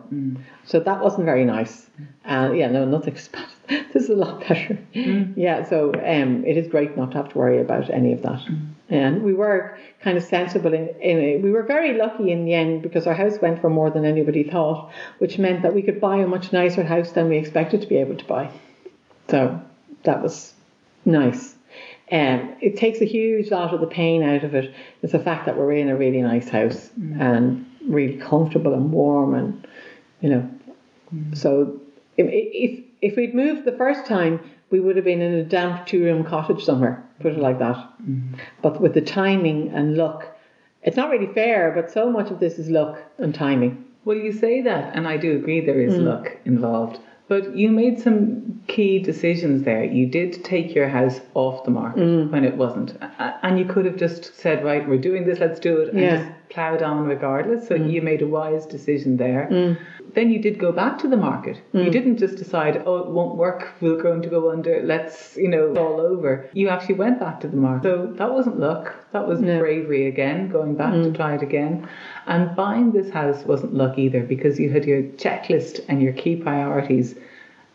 So 0.65 0.81
that 0.81 1.03
wasn't 1.03 1.25
very 1.25 1.45
nice. 1.45 1.89
Uh, 2.25 2.53
yeah, 2.55 2.69
no, 2.71 2.85
nothing's 2.85 3.29
bad. 3.29 3.49
This 3.92 4.05
is 4.05 4.11
a 4.11 4.14
lot 4.14 4.40
better. 4.46 4.79
Yeah, 5.37 5.64
so 5.68 5.92
um, 5.94 6.44
it 6.44 6.57
is 6.57 6.68
great 6.68 6.96
not 6.96 7.12
to 7.12 7.16
have 7.16 7.31
to 7.31 7.38
worry 7.38 7.61
about 7.61 7.90
any 7.90 8.12
of 8.12 8.22
that. 8.22 8.40
And 8.88 9.22
we 9.22 9.35
were 9.35 9.76
kind 10.00 10.16
of 10.16 10.22
sensible 10.22 10.72
in, 10.72 10.88
in. 11.00 11.42
We 11.42 11.50
were 11.50 11.64
very 11.64 11.98
lucky 11.98 12.31
in 12.31 12.44
the 12.44 12.55
end 12.55 12.83
because 12.83 13.07
our 13.07 13.14
house 13.14 13.40
went 13.42 13.61
for 13.61 13.68
more 13.68 13.90
than 13.90 14.05
anybody 14.05 14.44
thought, 14.44 14.92
which 15.18 15.38
meant 15.38 15.62
that 15.62 15.74
we 15.74 15.83
could 15.83 16.00
buy 16.00 16.18
a 16.18 16.26
much 16.26 16.52
nicer 16.52 16.85
house 16.85 17.11
than 17.11 17.29
we 17.29 17.37
expected 17.38 17.81
to 17.81 17.88
be 17.88 17.96
able 17.96 18.16
to 18.16 18.24
buy. 18.24 18.52
So 19.29 19.61
that 20.05 20.22
was 20.22 20.55
nice. 21.05 21.55
Um, 22.12 22.55
it 22.61 22.76
takes 22.76 23.00
a 23.00 23.05
huge 23.05 23.50
lot 23.50 23.74
of 23.74 23.81
the 23.81 23.88
pain 23.88 24.22
out 24.22 24.44
of 24.44 24.55
it. 24.55 24.72
It's 25.02 25.12
the 25.12 25.18
fact 25.18 25.46
that 25.46 25.57
we're 25.57 25.72
in 25.72 25.88
a 25.88 25.96
really 25.96 26.22
nice 26.22 26.48
house 26.48 26.90
and 27.18 27.66
really 27.88 28.16
comfortable 28.18 28.74
and 28.74 28.92
warm, 28.92 29.35
and 29.35 29.66
you 30.20 30.29
know. 30.29 30.50
So 31.35 31.81
if, 32.16 32.26
if 32.31 32.86
if 33.07 33.16
we'd 33.16 33.35
moved 33.35 33.64
the 33.64 33.77
first 33.77 34.07
time, 34.07 34.40
we 34.71 34.81
would 34.81 34.97
have 34.97 35.05
been 35.05 35.23
in 35.23 35.35
a 35.35 35.45
damp 35.45 35.87
two-room 35.87 36.25
cottage 36.25 36.64
somewhere. 36.64 37.05
Put 37.21 37.33
it 37.33 37.38
like 37.38 37.59
that. 37.61 37.77
Mm-hmm. 37.77 38.35
But 38.62 38.81
with 38.81 38.95
the 38.95 39.01
timing 39.01 39.69
and 39.69 39.97
luck, 39.97 40.37
it's 40.83 40.97
not 40.97 41.11
really 41.11 41.33
fair. 41.33 41.73
But 41.75 41.90
so 41.90 42.11
much 42.11 42.31
of 42.31 42.40
this 42.40 42.59
is 42.59 42.69
luck 42.69 42.99
and 43.19 43.35
timing. 43.35 43.85
Well, 44.05 44.16
you 44.16 44.33
say 44.33 44.62
that, 44.62 44.95
and 44.95 45.07
I 45.07 45.16
do 45.16 45.37
agree 45.37 45.61
there 45.61 45.81
is 45.81 45.95
mm. 45.95 46.05
luck 46.05 46.37
involved. 46.45 47.01
But 47.29 47.57
you 47.57 47.71
made 47.71 47.99
some 47.99 48.62
key 48.69 49.01
decisions 49.01 49.64
there. 49.64 49.83
You 49.83 50.07
did 50.07 50.45
take 50.45 50.75
your 50.77 50.88
house 50.88 51.21
off 51.35 51.64
the 51.64 51.73
market 51.73 52.03
mm. 52.03 52.31
when 52.31 52.45
it 52.45 52.57
wasn't. 52.57 52.97
And 53.19 53.59
you 53.59 53.64
could 53.64 53.85
have 53.85 53.97
just 53.97 54.37
said, 54.37 54.64
right, 54.64 54.88
we're 54.88 54.99
doing 54.99 55.27
this, 55.27 55.40
let's 55.40 55.59
do 55.59 55.81
it, 55.81 55.88
and 55.88 56.01
Yeah. 56.01 56.16
just 56.19 56.31
ploughed 56.49 56.83
on 56.83 57.05
regardless. 57.07 57.69
So 57.69 57.77
mm. 57.77 57.91
you 57.91 58.03
made 58.03 58.23
a 58.23 58.27
wise 58.27 58.67
decision 58.67 59.17
there. 59.17 59.49
Mm. 59.51 59.79
Then 60.15 60.31
you 60.31 60.39
did 60.39 60.59
go 60.59 60.73
back 60.73 60.99
to 61.01 61.09
the 61.09 61.17
market. 61.17 61.61
You 61.73 61.81
mm. 61.81 61.93
didn't 61.93 62.19
just 62.19 62.37
decide, 62.37 62.83
oh, 62.87 62.99
it 62.99 63.09
won't 63.09 63.37
work, 63.37 63.75
we're 63.81 64.01
going 64.01 64.23
to 64.23 64.29
go 64.29 64.51
under, 64.51 64.83
let's, 64.83 65.37
you 65.37 65.49
know, 65.49 65.75
all 65.77 66.01
over. 66.01 66.49
You 66.53 66.69
actually 66.69 66.95
went 66.95 67.21
back 67.21 67.41
to 67.41 67.49
the 67.49 67.57
market. 67.57 67.83
So 67.83 68.13
that 68.15 68.33
wasn't 68.33 68.59
luck. 68.59 68.95
That 69.13 69.27
was 69.27 69.41
No. 69.41 69.59
bravery 69.59 70.07
again, 70.07 70.49
going 70.49 70.75
back 70.75 70.93
to 70.93 71.13
try 71.13 71.35
it 71.35 71.43
again. 71.43 71.89
And 72.27 72.55
buying 72.57 72.93
this 72.93 73.11
house 73.11 73.45
wasn't 73.45 73.75
luck 73.75 73.99
either 73.99 74.23
because 74.23 74.59
you 74.59 74.71
had 74.71 74.85
your 74.85 75.03
checklist 75.03 75.81
and 75.89 76.03
your 76.03 76.13
key 76.13 76.37
priorities 76.37 77.17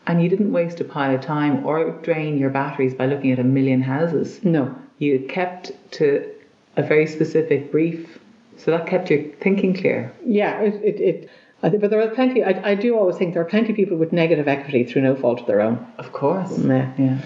and 0.06 0.22
you 0.22 0.28
didn't 0.28 0.52
waste 0.52 0.80
a 0.80 0.84
pile 0.84 1.14
of 1.14 1.20
time 1.20 1.64
or 1.64 1.90
drain 2.02 2.38
your 2.38 2.50
batteries 2.50 2.94
by 2.94 3.06
looking 3.06 3.30
at 3.30 3.38
a 3.38 3.44
million 3.44 3.82
houses. 3.82 4.42
No. 4.44 4.74
You 4.98 5.20
kept 5.28 5.72
to 5.92 6.28
a 6.76 6.82
very 6.82 7.06
specific 7.06 7.70
brief. 7.70 8.18
So 8.56 8.70
that 8.70 8.86
kept 8.86 9.10
your 9.10 9.22
thinking 9.40 9.74
clear. 9.74 10.12
Yeah, 10.24 10.60
it, 10.60 10.74
it, 10.82 11.00
it 11.00 11.30
I 11.62 11.70
think, 11.70 11.80
but 11.80 11.90
there 11.90 12.02
are 12.02 12.14
plenty. 12.14 12.42
I, 12.42 12.70
I 12.70 12.74
do 12.74 12.96
always 12.98 13.16
think 13.16 13.34
there 13.34 13.42
are 13.42 13.46
plenty 13.46 13.70
of 13.70 13.76
people 13.76 13.96
with 13.96 14.12
negative 14.12 14.48
equity 14.48 14.84
through 14.84 15.02
no 15.02 15.14
fault 15.14 15.40
of 15.40 15.46
their 15.46 15.60
own. 15.60 15.86
Of 15.98 16.12
course. 16.12 16.58
Yeah. 16.58 16.92
Yeah. 16.98 17.18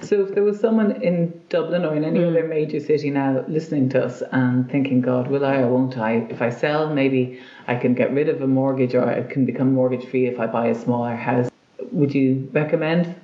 So 0.00 0.24
if 0.24 0.34
there 0.34 0.42
was 0.42 0.58
someone 0.60 1.02
in 1.02 1.40
Dublin 1.48 1.84
or 1.84 1.94
in 1.94 2.04
any 2.04 2.20
hmm. 2.20 2.28
other 2.28 2.46
major 2.46 2.80
city 2.80 3.10
now 3.10 3.44
listening 3.48 3.88
to 3.90 4.04
us 4.04 4.22
and 4.32 4.70
thinking, 4.70 5.00
God, 5.00 5.28
will 5.28 5.44
I 5.44 5.56
or 5.56 5.68
won't 5.68 5.98
I? 5.98 6.26
If 6.30 6.42
I 6.42 6.50
sell, 6.50 6.92
maybe 6.92 7.40
I 7.66 7.76
can 7.76 7.94
get 7.94 8.12
rid 8.12 8.28
of 8.28 8.42
a 8.42 8.46
mortgage 8.46 8.94
or 8.94 9.08
I 9.08 9.22
can 9.22 9.44
become 9.44 9.72
mortgage 9.72 10.08
free 10.08 10.26
if 10.26 10.38
I 10.38 10.46
buy 10.46 10.66
a 10.66 10.74
smaller 10.74 11.14
house. 11.14 11.50
Would 11.92 12.14
you 12.14 12.48
recommend? 12.52 13.14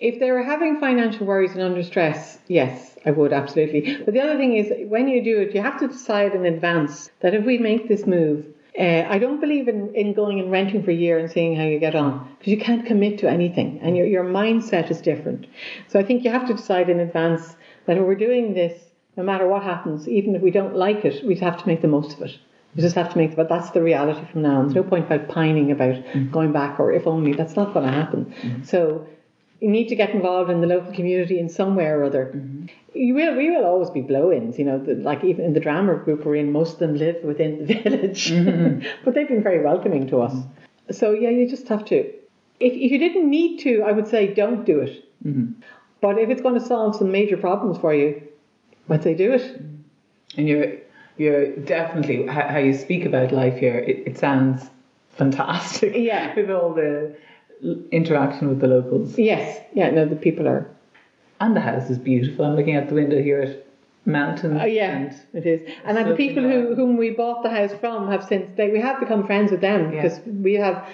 If 0.00 0.20
they 0.20 0.30
were 0.30 0.42
having 0.42 0.80
financial 0.80 1.26
worries 1.26 1.52
and 1.52 1.62
under 1.62 1.82
stress, 1.82 2.38
yes, 2.48 2.96
I 3.04 3.10
would 3.10 3.32
absolutely. 3.32 3.98
But 4.04 4.14
the 4.14 4.20
other 4.20 4.36
thing 4.36 4.56
is, 4.56 4.72
when 4.88 5.08
you 5.08 5.22
do 5.22 5.40
it, 5.40 5.54
you 5.54 5.62
have 5.62 5.78
to 5.80 5.88
decide 5.88 6.34
in 6.34 6.44
advance 6.46 7.10
that 7.20 7.34
if 7.34 7.44
we 7.44 7.58
make 7.58 7.88
this 7.88 8.06
move, 8.06 8.46
uh, 8.78 9.04
I 9.08 9.18
don't 9.18 9.40
believe 9.40 9.68
in, 9.68 9.94
in 9.94 10.14
going 10.14 10.40
and 10.40 10.50
renting 10.50 10.82
for 10.82 10.90
a 10.90 10.94
year 10.94 11.18
and 11.18 11.30
seeing 11.30 11.54
how 11.54 11.64
you 11.64 11.78
get 11.78 11.94
on 11.94 12.36
because 12.38 12.50
you 12.50 12.58
can't 12.58 12.86
commit 12.86 13.18
to 13.18 13.28
anything 13.28 13.80
and 13.82 13.96
your, 13.96 14.06
your 14.06 14.24
mindset 14.24 14.90
is 14.90 15.00
different. 15.00 15.46
So 15.88 16.00
I 16.00 16.02
think 16.02 16.24
you 16.24 16.30
have 16.30 16.46
to 16.48 16.54
decide 16.54 16.88
in 16.88 16.98
advance 16.98 17.54
that 17.86 17.98
if 17.98 18.02
we're 18.02 18.14
doing 18.14 18.54
this, 18.54 18.72
no 19.16 19.24
matter 19.24 19.46
what 19.46 19.62
happens, 19.62 20.08
even 20.08 20.34
if 20.34 20.40
we 20.40 20.50
don't 20.50 20.74
like 20.74 21.04
it, 21.04 21.22
we'd 21.24 21.40
have 21.40 21.58
to 21.60 21.66
make 21.66 21.82
the 21.82 21.88
most 21.88 22.16
of 22.16 22.22
it. 22.22 22.38
We 22.74 22.80
just 22.80 22.96
have 22.96 23.12
to 23.12 23.18
make, 23.18 23.36
but 23.36 23.50
that's 23.50 23.70
the 23.72 23.82
reality 23.82 24.26
from 24.32 24.40
now 24.40 24.56
on. 24.60 24.62
There's 24.62 24.76
no 24.76 24.84
point 24.84 25.04
about 25.04 25.28
pining 25.28 25.70
about 25.70 26.02
going 26.30 26.52
back 26.52 26.80
or 26.80 26.90
if 26.92 27.06
only. 27.06 27.34
That's 27.34 27.54
not 27.54 27.74
going 27.74 27.84
to 27.84 27.92
happen. 27.92 28.34
So 28.64 29.06
you 29.62 29.70
need 29.70 29.88
to 29.88 29.96
get 29.96 30.10
involved 30.10 30.50
in 30.50 30.60
the 30.60 30.66
local 30.66 30.92
community 30.92 31.38
in 31.38 31.48
some 31.48 31.76
way 31.76 31.86
or 31.86 32.04
other. 32.04 32.32
Mm-hmm. 32.34 32.66
You 32.94 33.14
will, 33.14 33.36
we 33.36 33.50
will 33.50 33.64
always 33.64 33.90
be 33.90 34.02
blow-ins, 34.02 34.58
you 34.58 34.64
know, 34.64 34.78
the, 34.78 34.94
like 34.96 35.24
even 35.24 35.44
in 35.44 35.54
the 35.54 35.60
drama 35.60 35.94
group 35.96 36.24
we're 36.24 36.36
in, 36.36 36.52
most 36.52 36.74
of 36.74 36.78
them 36.80 36.96
live 36.96 37.22
within 37.22 37.66
the 37.66 37.74
village, 37.82 38.30
mm-hmm. 38.30 38.86
but 39.04 39.14
they've 39.14 39.28
been 39.28 39.42
very 39.42 39.62
welcoming 39.62 40.08
to 40.08 40.20
us. 40.20 40.34
Mm-hmm. 40.34 40.92
So 40.92 41.12
yeah, 41.12 41.30
you 41.30 41.48
just 41.48 41.68
have 41.68 41.84
to. 41.86 41.98
If, 42.60 42.72
if 42.74 42.92
you 42.92 42.98
didn't 42.98 43.30
need 43.30 43.60
to, 43.60 43.82
I 43.82 43.92
would 43.92 44.08
say 44.08 44.34
don't 44.34 44.64
do 44.64 44.80
it. 44.80 45.04
But 46.00 46.18
if 46.18 46.30
it's 46.30 46.42
going 46.42 46.58
to 46.58 46.66
solve 46.66 46.96
some 46.96 47.12
major 47.12 47.36
problems 47.36 47.78
for 47.78 47.94
you, 47.94 48.22
I'd 48.90 49.02
say 49.02 49.14
do 49.14 49.32
it. 49.32 49.60
And 50.36 50.48
you're 50.48 50.74
you're 51.16 51.54
definitely 51.56 52.26
how, 52.26 52.58
you 52.58 52.74
speak 52.74 53.04
about 53.04 53.32
life 53.32 53.58
here. 53.58 53.78
It, 53.78 54.08
it 54.08 54.18
sounds 54.18 54.68
fantastic. 55.10 55.92
Yeah. 55.94 56.34
with 56.36 56.50
all 56.50 56.74
the 56.74 57.16
interaction 57.90 58.48
with 58.48 58.60
the 58.60 58.66
locals. 58.68 59.18
Yes, 59.18 59.60
yeah, 59.74 59.90
no, 59.90 60.04
the 60.04 60.16
people 60.16 60.48
are. 60.48 60.66
And 61.40 61.56
the 61.56 61.60
house 61.60 61.90
is 61.90 61.98
beautiful. 61.98 62.44
I'm 62.44 62.56
looking 62.56 62.76
out 62.76 62.88
the 62.88 62.94
window 62.94 63.20
here 63.20 63.40
at 63.42 63.66
mountains. 64.04 64.58
Oh 64.60 64.64
yeah, 64.64 64.96
and 64.96 65.14
it 65.34 65.46
is. 65.46 65.68
And 65.84 65.98
uh, 65.98 66.04
the 66.04 66.14
people 66.14 66.42
who, 66.42 66.74
whom 66.74 66.96
we 66.96 67.10
bought 67.10 67.42
the 67.42 67.50
house 67.50 67.72
from 67.80 68.08
have 68.10 68.24
since 68.24 68.46
they 68.56 68.68
we 68.70 68.80
have 68.80 69.00
become 69.00 69.26
friends 69.26 69.50
with 69.50 69.60
them 69.60 69.92
Yeah. 69.92 70.02
because 70.02 70.20
we 70.26 70.54
have 70.54 70.86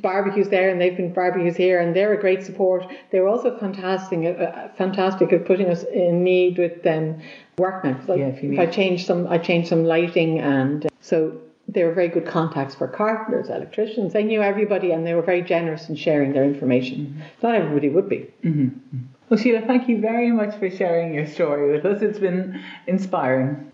barbecues 0.00 0.48
there 0.48 0.70
and 0.70 0.80
they've 0.80 0.96
been 0.96 1.12
barbecues 1.12 1.56
here 1.56 1.80
and 1.80 1.94
they're 1.94 2.12
a 2.12 2.20
great 2.20 2.42
support. 2.44 2.84
They 3.10 3.20
were 3.20 3.28
also 3.28 3.56
fantastic, 3.58 4.18
uh, 4.38 4.68
fantastic 4.76 5.32
at 5.32 5.46
putting 5.46 5.68
us 5.68 5.84
in 5.84 6.24
need 6.24 6.58
with 6.58 6.84
um, 6.86 7.20
workmen. 7.58 7.96
I- 8.08 8.14
Yeah, 8.14 8.26
if 8.26 8.42
you 8.42 8.52
if 8.52 8.58
I 8.58 8.66
changed 8.66 9.06
some, 9.06 9.26
I 9.28 9.38
changed 9.38 9.68
some 9.68 9.84
lighting 9.84 10.40
and 10.40 10.86
uh, 10.86 10.88
so 11.00 11.38
they 11.68 11.84
were 11.84 11.92
very 11.92 12.08
good 12.08 12.26
contacts 12.26 12.74
for 12.74 12.88
carpenters, 12.88 13.48
electricians. 13.48 14.12
They 14.12 14.24
knew 14.24 14.42
everybody 14.42 14.92
and 14.92 15.06
they 15.06 15.14
were 15.14 15.22
very 15.22 15.42
generous 15.42 15.88
in 15.88 15.96
sharing 15.96 16.32
their 16.32 16.44
information. 16.44 17.06
Mm-hmm. 17.06 17.46
Not 17.46 17.54
everybody 17.54 17.88
would 17.88 18.08
be. 18.08 18.30
Mm-hmm. 18.44 18.62
Mm-hmm. 18.62 18.98
Well, 19.28 19.40
Sheila, 19.40 19.62
thank 19.62 19.88
you 19.88 20.00
very 20.00 20.30
much 20.30 20.54
for 20.56 20.68
sharing 20.68 21.14
your 21.14 21.26
story 21.26 21.72
with 21.72 21.86
us. 21.86 22.02
It's 22.02 22.18
been 22.18 22.62
inspiring. 22.86 23.71